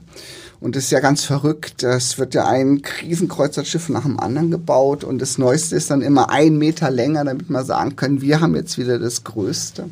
[0.61, 1.81] Und das ist ja ganz verrückt.
[1.81, 6.29] Es wird ja ein Krisenkreuzfahrtschiff nach dem anderen gebaut und das Neueste ist dann immer
[6.29, 9.89] ein Meter länger, damit wir sagen können, wir haben jetzt wieder das Größte.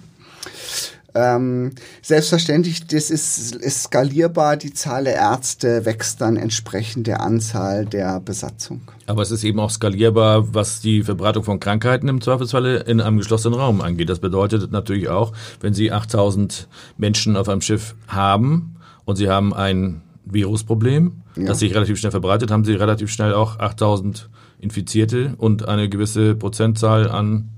[1.15, 1.71] Ähm,
[2.03, 4.57] selbstverständlich, das ist, ist skalierbar.
[4.57, 8.81] Die Zahl der Ärzte wächst dann entsprechend der Anzahl der Besatzung.
[9.07, 13.17] Aber es ist eben auch skalierbar, was die Verbreitung von Krankheiten im Zweifelsfalle in einem
[13.17, 14.07] geschlossenen Raum angeht.
[14.07, 16.67] Das bedeutet natürlich auch, wenn Sie 8000
[16.97, 21.45] Menschen auf einem Schiff haben und Sie haben ein Virusproblem, ja.
[21.45, 26.35] das sich relativ schnell verbreitet, haben sie relativ schnell auch 8000 Infizierte und eine gewisse
[26.35, 27.49] Prozentzahl an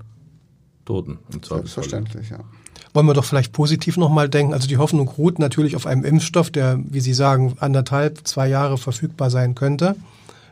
[0.84, 1.18] Toten.
[1.42, 2.40] Selbstverständlich, ja.
[2.94, 4.52] Wollen wir doch vielleicht positiv nochmal denken.
[4.52, 8.76] Also die Hoffnung ruht natürlich auf einem Impfstoff, der, wie Sie sagen, anderthalb, zwei Jahre
[8.76, 9.96] verfügbar sein könnte.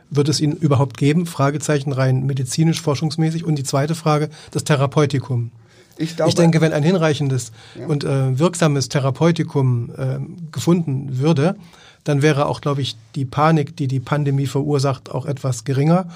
[0.09, 1.25] Wird es ihn überhaupt geben?
[1.25, 3.45] Fragezeichen rein medizinisch, forschungsmäßig.
[3.45, 5.51] Und die zweite Frage, das Therapeutikum.
[5.97, 7.85] Ich, glaube, ich denke, wenn ein hinreichendes ja.
[7.85, 10.19] und äh, wirksames Therapeutikum äh,
[10.51, 11.55] gefunden würde,
[12.03, 16.07] dann wäre auch, glaube ich, die Panik, die die Pandemie verursacht, auch etwas geringer.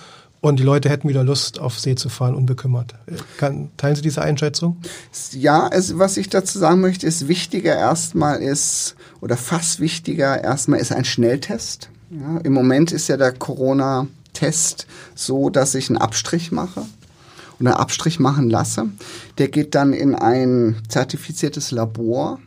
[0.42, 2.94] Und die Leute hätten wieder Lust, auf See zu fahren, unbekümmert.
[3.38, 4.78] Kann, teilen Sie diese Einschätzung?
[5.32, 10.80] Ja, es, was ich dazu sagen möchte, ist wichtiger erstmal ist, oder fast wichtiger erstmal
[10.80, 11.90] ist ein Schnelltest.
[12.12, 16.82] Ja, Im Moment ist ja der Corona-Test so, dass ich einen Abstrich mache
[17.58, 18.86] und einen Abstrich machen lasse.
[19.40, 22.40] Der geht dann in ein zertifiziertes Labor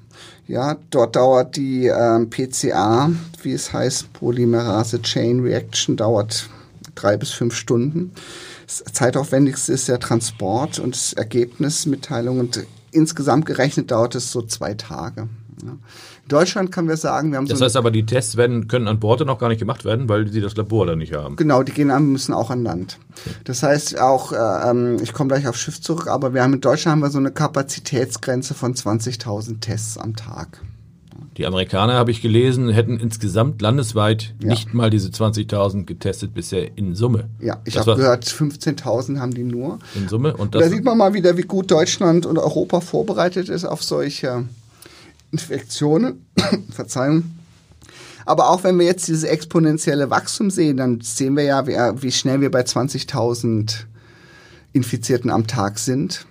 [0.47, 3.11] ja, dort dauert die ähm, PCA,
[3.43, 6.49] wie es heißt, Polymerase Chain Reaction, dauert
[6.95, 8.13] drei bis fünf Stunden.
[8.67, 14.75] Das zeitaufwendigste ist der Transport und das Ergebnismitteilung und insgesamt gerechnet dauert es so zwei
[14.75, 15.29] Tage.
[15.65, 15.77] Ja.
[16.29, 17.65] In Deutschland können wir sagen, wir haben das so.
[17.65, 20.29] Das heißt aber, die Tests werden, können an Bord noch gar nicht gemacht werden, weil
[20.29, 21.37] sie das Labor da nicht haben.
[21.37, 22.99] Genau, die gehen an, müssen auch an Land.
[23.45, 26.61] Das heißt auch, äh, ähm, ich komme gleich aufs Schiff zurück, aber wir haben in
[26.61, 30.61] Deutschland haben wir so eine Kapazitätsgrenze von 20.000 Tests am Tag.
[31.39, 34.49] Die Amerikaner, habe ich gelesen, hätten insgesamt landesweit ja.
[34.49, 37.31] nicht mal diese 20.000 getestet bisher in Summe.
[37.41, 39.79] Ja, ich habe gehört, 15.000 haben die nur.
[39.95, 40.37] In Summe.
[40.37, 44.45] Und da sieht man mal wieder, wie gut Deutschland und Europa vorbereitet ist auf solche
[45.31, 46.27] Infektionen,
[46.71, 47.25] Verzeihung.
[48.25, 52.13] Aber auch wenn wir jetzt dieses exponentielle Wachstum sehen, dann sehen wir ja, wie, wie
[52.13, 53.85] schnell wir bei 20.000
[54.73, 56.27] Infizierten am Tag sind.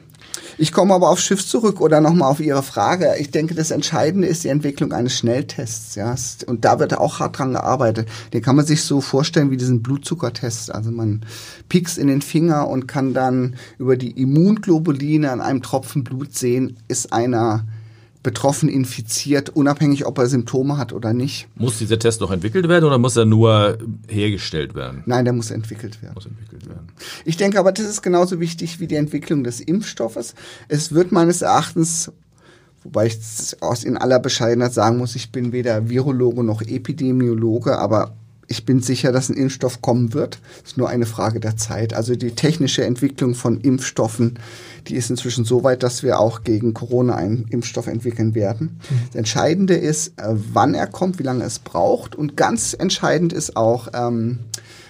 [0.60, 3.16] Ich komme aber aufs Schiff zurück oder nochmal auf Ihre Frage.
[3.20, 5.96] Ich denke, das Entscheidende ist die Entwicklung eines Schnelltests.
[5.96, 6.16] Ja?
[6.48, 8.08] Und da wird auch hart dran gearbeitet.
[8.34, 10.74] Den kann man sich so vorstellen wie diesen Blutzuckertest.
[10.74, 11.22] Also man
[11.70, 16.78] piekst in den Finger und kann dann über die Immunglobuline an einem Tropfen Blut sehen,
[16.88, 17.66] ist einer
[18.28, 21.48] betroffen infiziert, unabhängig ob er Symptome hat oder nicht.
[21.56, 23.78] Muss dieser Test noch entwickelt werden oder muss er nur
[24.10, 25.02] hergestellt werden?
[25.06, 26.16] Nein, der muss entwickelt werden.
[26.16, 26.90] Muss entwickelt werden.
[27.24, 30.36] Ich denke aber, das ist genauso wichtig wie die Entwicklung des Impfstoffes.
[30.68, 32.12] Es wird meines Erachtens
[32.84, 33.18] wobei ich
[33.62, 38.14] aus in aller Bescheidenheit sagen muss, ich bin weder Virologe noch Epidemiologe, aber
[38.48, 40.40] ich bin sicher, dass ein Impfstoff kommen wird.
[40.64, 41.94] Es ist nur eine Frage der Zeit.
[41.94, 44.40] Also die technische Entwicklung von Impfstoffen,
[44.88, 48.80] die ist inzwischen so weit, dass wir auch gegen Corona einen Impfstoff entwickeln werden.
[48.90, 48.96] Mhm.
[49.08, 52.16] Das Entscheidende ist, äh, wann er kommt, wie lange es braucht.
[52.16, 54.40] Und ganz entscheidend ist auch, ähm,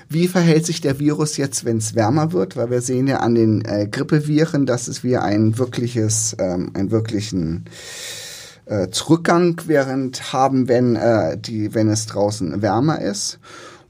[0.10, 2.56] wie verhält sich der Virus jetzt, wenn es wärmer wird?
[2.56, 6.92] Weil wir sehen ja an den äh, Grippeviren, dass es wir ein wirkliches, ähm, einen
[6.92, 7.66] wirklichen
[8.68, 13.40] äh, Zurückgang während haben, wenn, äh, die, wenn es draußen wärmer ist.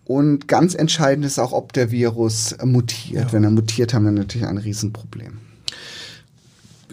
[0.05, 3.25] Und ganz entscheidend ist auch, ob der Virus mutiert.
[3.25, 3.33] Ja.
[3.33, 5.39] Wenn er mutiert, haben wir natürlich ein Riesenproblem.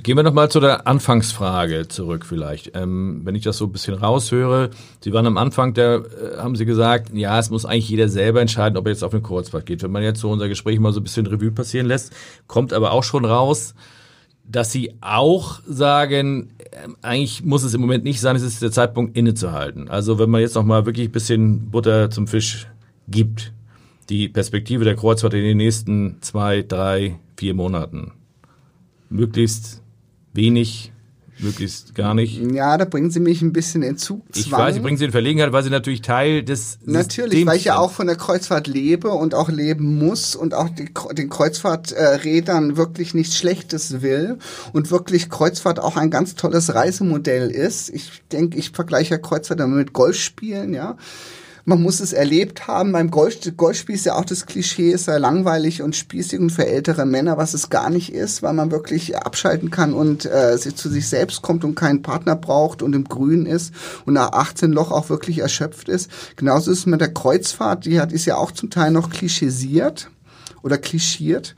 [0.03, 2.72] Gehen wir nochmal zu der Anfangsfrage zurück vielleicht.
[2.74, 4.70] Ähm, wenn ich das so ein bisschen raushöre,
[5.01, 6.03] Sie waren am Anfang, da äh,
[6.39, 9.22] haben Sie gesagt, ja, es muss eigentlich jeder selber entscheiden, ob er jetzt auf eine
[9.22, 9.82] Kreuzfahrt geht.
[9.85, 12.12] Wenn man jetzt so unser Gespräch mal so ein bisschen Revue passieren lässt,
[12.49, 13.74] kommt aber auch schon raus,
[14.45, 16.51] dass Sie auch sagen,
[17.02, 19.88] eigentlich muss es im Moment nicht sein, es ist der Zeitpunkt innezuhalten.
[19.88, 22.66] Also wenn man jetzt nochmal wirklich ein bisschen Butter zum Fisch
[23.08, 23.52] gibt,
[24.08, 28.12] die Perspektive der Kreuzfahrt in den nächsten zwei, drei, vier Monaten.
[29.08, 29.82] Möglichst
[30.32, 30.92] wenig,
[31.45, 32.40] möglichst gar nicht.
[32.53, 34.42] Ja, da bringen Sie mich ein bisschen in Zugzwang.
[34.42, 37.57] Ich weiß, Sie bringen Sie in Verlegenheit, weil Sie natürlich Teil des Natürlich, Systems weil
[37.57, 41.28] ich ja auch von der Kreuzfahrt lebe und auch leben muss und auch die, den
[41.28, 44.38] Kreuzfahrträdern wirklich nichts Schlechtes will
[44.72, 47.90] und wirklich Kreuzfahrt auch ein ganz tolles Reisemodell ist.
[47.90, 50.97] Ich denke, ich vergleiche ja Kreuzfahrt immer mit Golfspielen, ja.
[51.66, 52.92] Man muss es erlebt haben.
[52.92, 56.66] Beim Golf, Golfspiel ist ja auch das Klischee, es sei langweilig und spießig und für
[56.66, 60.90] ältere Männer, was es gar nicht ist, weil man wirklich abschalten kann und äh, zu
[60.90, 63.72] sich selbst kommt und keinen Partner braucht und im Grün ist
[64.04, 66.10] und nach 18 Loch auch wirklich erschöpft ist.
[66.36, 70.10] Genauso ist es mit der Kreuzfahrt, die hat, ist ja auch zum Teil noch klischisiert
[70.62, 71.54] oder klischiert.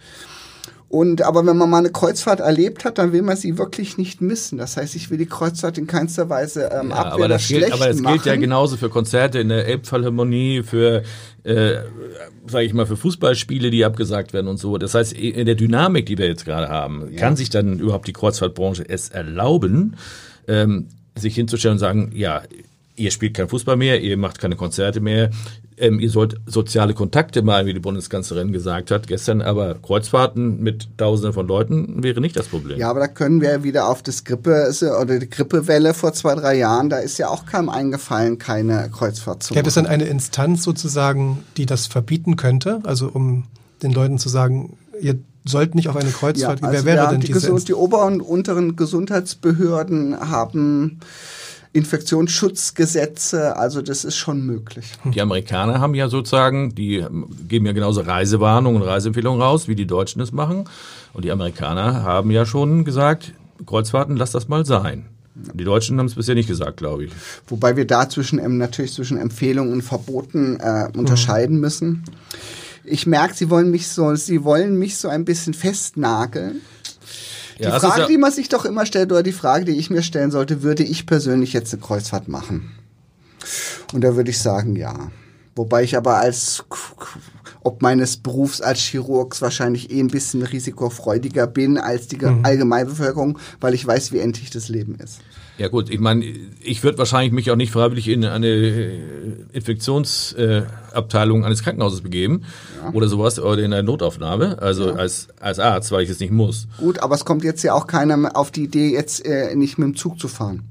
[0.88, 4.20] Und aber wenn man mal eine Kreuzfahrt erlebt hat, dann will man sie wirklich nicht
[4.20, 4.56] missen.
[4.56, 7.72] Das heißt, ich will die Kreuzfahrt in keinster Weise ähm, Ja, abwehren aber das, gilt,
[7.72, 11.02] aber das gilt ja genauso für Konzerte in der Elbphilharmonie, für,
[11.42, 11.78] äh,
[12.46, 14.78] sage ich mal, für Fußballspiele, die abgesagt werden und so.
[14.78, 18.12] Das heißt, in der Dynamik, die wir jetzt gerade haben, kann sich dann überhaupt die
[18.12, 19.96] Kreuzfahrtbranche es erlauben,
[20.46, 22.42] ähm, sich hinzustellen und sagen, ja,
[22.94, 25.30] ihr spielt kein Fußball mehr, ihr macht keine Konzerte mehr,
[25.78, 30.88] ähm, ihr sollt soziale Kontakte mal, wie die Bundeskanzlerin gesagt hat gestern, aber Kreuzfahrten mit
[30.96, 32.78] Tausenden von Leuten wäre nicht das Problem.
[32.78, 36.56] Ja, aber da können wir wieder auf das Grippe oder die Grippewelle vor zwei, drei
[36.56, 39.84] Jahren, da ist ja auch keinem eingefallen, keine Kreuzfahrt zu Gäbe es machen.
[39.84, 42.80] dann eine Instanz sozusagen, die das verbieten könnte?
[42.84, 43.44] Also um
[43.82, 46.68] den Leuten zu sagen, ihr sollt nicht auf eine Kreuzfahrt gehen.
[46.68, 47.64] also Wer wäre denn die, diese Gesund, Instanz?
[47.66, 51.00] die oberen und unteren Gesundheitsbehörden haben
[51.76, 54.92] Infektionsschutzgesetze, also das ist schon möglich.
[55.04, 57.04] Die Amerikaner haben ja sozusagen, die
[57.46, 60.64] geben ja genauso Reisewarnungen und Reiseempfehlungen raus, wie die Deutschen es machen.
[61.12, 63.32] Und die Amerikaner haben ja schon gesagt,
[63.66, 65.04] Kreuzfahrten, lass das mal sein.
[65.34, 67.12] Die Deutschen haben es bisher nicht gesagt, glaube ich.
[67.48, 72.04] Wobei wir da zwischen, ähm, natürlich zwischen Empfehlungen und Verboten äh, unterscheiden müssen.
[72.84, 76.62] Ich merke, Sie wollen mich so, Sie wollen mich so ein bisschen festnageln.
[77.58, 79.88] Die Ja, Frage, ja- die man sich doch immer stellt, oder die Frage, die ich
[79.90, 82.70] mir stellen sollte, würde ich persönlich jetzt eine Kreuzfahrt machen?
[83.92, 85.10] Und da würde ich sagen, ja.
[85.54, 86.64] Wobei ich aber als,
[87.62, 92.44] ob meines Berufs als Chirurgs wahrscheinlich eh ein bisschen risikofreudiger bin als die Mhm.
[92.44, 95.20] Allgemeinbevölkerung, weil ich weiß, wie endlich das Leben ist.
[95.58, 96.22] Ja gut, ich meine,
[96.60, 98.90] ich würde wahrscheinlich mich auch nicht freiwillig in eine äh,
[99.54, 102.42] Infektionsabteilung eines Krankenhauses begeben
[102.92, 106.68] oder sowas oder in eine Notaufnahme, also als, als Arzt, weil ich es nicht muss.
[106.76, 109.88] Gut, aber es kommt jetzt ja auch keiner auf die Idee, jetzt äh, nicht mit
[109.88, 110.64] dem Zug zu fahren.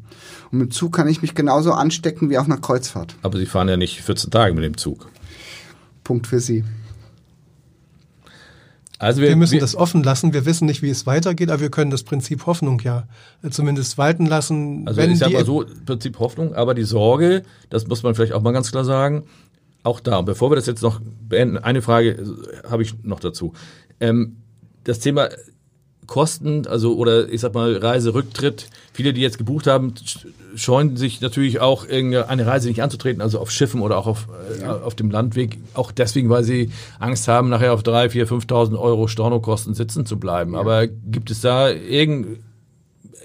[0.51, 3.15] Und mit dem Zug kann ich mich genauso anstecken wie auf einer Kreuzfahrt.
[3.23, 5.09] Aber Sie fahren ja nicht 14 Tage mit dem Zug.
[6.03, 6.63] Punkt für Sie.
[8.97, 10.33] Also Wir müssen das offen lassen.
[10.33, 13.07] Wir wissen nicht, wie es weitergeht, aber wir können das Prinzip Hoffnung ja
[13.43, 14.87] äh, zumindest walten lassen.
[14.87, 18.33] Also ich sag die mal so, Prinzip Hoffnung, aber die Sorge, das muss man vielleicht
[18.33, 19.23] auch mal ganz klar sagen,
[19.83, 20.17] auch da.
[20.19, 23.53] Und bevor wir das jetzt noch beenden, eine Frage äh, habe ich noch dazu.
[23.99, 24.37] Ähm,
[24.83, 25.29] das Thema
[26.08, 28.68] Kosten, also oder ich sag mal Reiserücktritt.
[28.93, 30.26] Viele, die jetzt gebucht haben, sch-
[30.56, 34.28] scheuen sich natürlich auch irgendeine Reise nicht anzutreten, also auf Schiffen oder auch auf,
[34.62, 35.58] äh, auf dem Landweg.
[35.74, 40.18] Auch deswegen, weil sie Angst haben, nachher auf drei, vier, 5.000 Euro Stornokosten sitzen zu
[40.18, 40.56] bleiben.
[40.56, 42.39] Aber gibt es da irgend,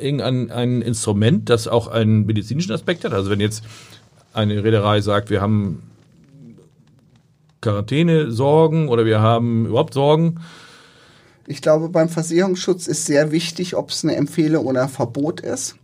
[0.00, 3.12] irgendein ein Instrument, das auch einen medizinischen Aspekt hat?
[3.12, 3.62] Also wenn jetzt
[4.32, 5.82] eine Reederei sagt, wir haben
[7.60, 10.40] Quarantäne-Sorgen oder wir haben überhaupt Sorgen,
[11.50, 15.74] Ich glaube, beim Versicherungsschutz ist sehr wichtig, ob es eine Empfehlung oder ein Verbot ist.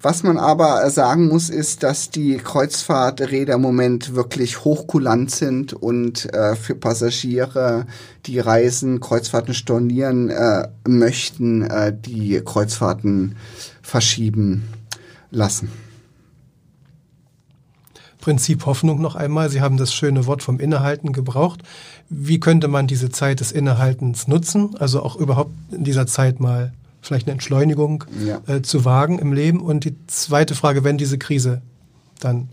[0.00, 6.32] Was man aber sagen muss, ist, dass die Kreuzfahrträder im Moment wirklich hochkulant sind und
[6.32, 7.86] äh, für Passagiere,
[8.26, 13.34] die Reisen, Kreuzfahrten stornieren äh, möchten, äh, die Kreuzfahrten
[13.82, 14.68] verschieben
[15.32, 15.72] lassen.
[18.24, 19.50] Prinzip Hoffnung noch einmal.
[19.50, 21.60] Sie haben das schöne Wort vom Innehalten gebraucht.
[22.08, 24.74] Wie könnte man diese Zeit des Innehaltens nutzen?
[24.78, 26.72] Also auch überhaupt in dieser Zeit mal
[27.02, 28.40] vielleicht eine Entschleunigung Ja.
[28.46, 29.60] äh, zu wagen im Leben.
[29.60, 31.60] Und die zweite Frage, wenn diese Krise
[32.18, 32.48] dann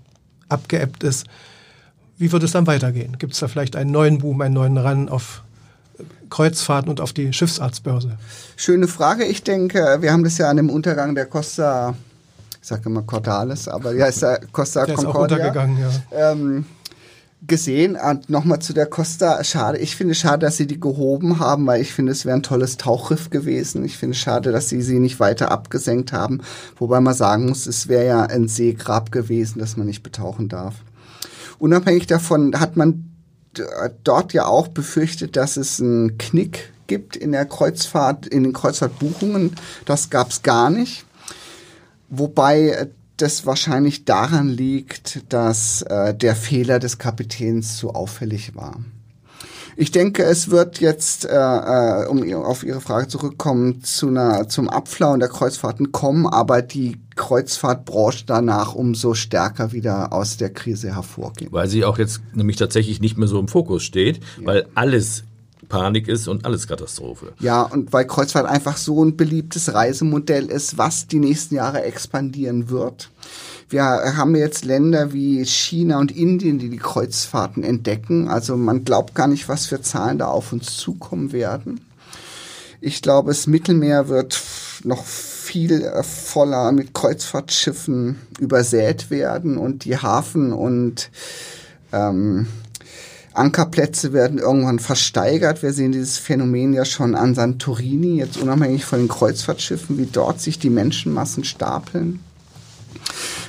[0.49, 1.25] abgeebbt ist,
[2.17, 3.17] wie wird es dann weitergehen?
[3.17, 5.41] Gibt es da vielleicht einen neuen Boom, einen neuen Run auf
[6.29, 8.17] Kreuzfahrten und auf die Schiffsarztbörse?
[8.57, 9.23] Schöne Frage.
[9.23, 11.95] Ich denke, wir haben das ja an dem Untergang der Costa,
[12.61, 15.37] ich sage immer Cordalis, aber die heißt ja Costa Der ist auch Concordia.
[15.37, 16.31] untergegangen, ja.
[16.31, 16.65] ähm,
[17.47, 17.95] gesehen.
[17.95, 19.43] Und nochmal zu der Costa.
[19.43, 19.79] Schade.
[19.79, 22.77] Ich finde schade, dass sie die gehoben haben, weil ich finde, es wäre ein tolles
[22.77, 23.83] Tauchriff gewesen.
[23.83, 26.41] Ich finde schade, dass sie sie nicht weiter abgesenkt haben.
[26.77, 30.75] Wobei man sagen muss, es wäre ja ein Seegrab gewesen, das man nicht betauchen darf.
[31.57, 33.09] Unabhängig davon hat man
[34.03, 39.55] dort ja auch befürchtet, dass es einen Knick gibt in der Kreuzfahrt, in den Kreuzfahrtbuchungen.
[39.85, 41.05] Das gab es gar nicht.
[42.11, 48.79] Wobei das wahrscheinlich daran liegt, dass äh, der Fehler des Kapitäns zu auffällig war.
[49.77, 54.67] Ich denke, es wird jetzt, äh, äh um auf Ihre Frage zurückkommen, zu einer, zum
[54.69, 61.51] Abflauen der Kreuzfahrten kommen, aber die Kreuzfahrtbranche danach umso stärker wieder aus der Krise hervorgehen.
[61.53, 64.47] Weil sie auch jetzt nämlich tatsächlich nicht mehr so im Fokus steht, ja.
[64.47, 65.23] weil alles
[65.69, 67.33] Panik ist und alles Katastrophe.
[67.39, 72.69] Ja, und weil Kreuzfahrt einfach so ein beliebtes Reisemodell ist, was die nächsten Jahre expandieren
[72.69, 73.09] wird.
[73.69, 78.27] Wir haben jetzt Länder wie China und Indien, die die Kreuzfahrten entdecken.
[78.27, 81.79] Also man glaubt gar nicht, was für Zahlen da auf uns zukommen werden.
[82.81, 84.41] Ich glaube, das Mittelmeer wird
[84.83, 91.09] noch viel voller mit Kreuzfahrtschiffen übersät werden und die Hafen und
[91.93, 92.47] ähm,
[93.33, 95.63] Ankerplätze werden irgendwann versteigert.
[95.63, 100.41] Wir sehen dieses Phänomen ja schon an Santorini, jetzt unabhängig von den Kreuzfahrtschiffen, wie dort
[100.41, 102.19] sich die Menschenmassen stapeln.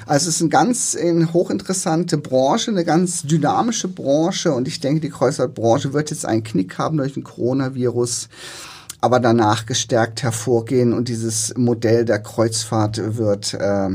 [0.07, 5.01] Also es ist eine ganz eine hochinteressante Branche, eine ganz dynamische Branche und ich denke,
[5.01, 8.29] die Kreuzfahrtbranche wird jetzt einen Knick haben durch den Coronavirus
[9.03, 13.89] aber danach gestärkt hervorgehen und dieses Modell der Kreuzfahrt wird äh,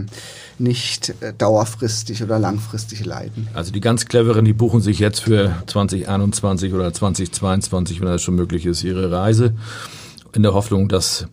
[0.59, 3.47] nicht äh, dauerfristig oder langfristig leiden.
[3.53, 8.35] Also die ganz cleveren, die buchen sich jetzt für 2021 oder 2022, wenn das schon
[8.35, 9.55] möglich ist, ihre Reise
[10.33, 11.27] in der Hoffnung, dass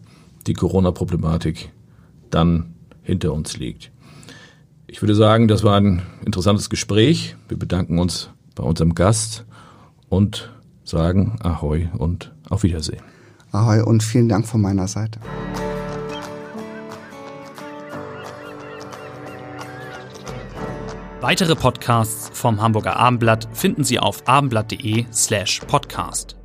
[0.46, 1.70] die Corona-Problematik
[2.30, 3.90] dann hinter uns liegt.
[4.86, 7.34] Ich würde sagen, das war ein interessantes Gespräch.
[7.48, 9.44] Wir bedanken uns bei unserem Gast
[10.08, 10.52] und
[10.84, 13.13] sagen Ahoi und auf Wiedersehen.
[13.54, 15.20] Ahoi und vielen Dank von meiner Seite.
[21.20, 26.36] Weitere Podcasts vom Hamburger Abendblatt finden Sie auf abendblatt.de slash podcast.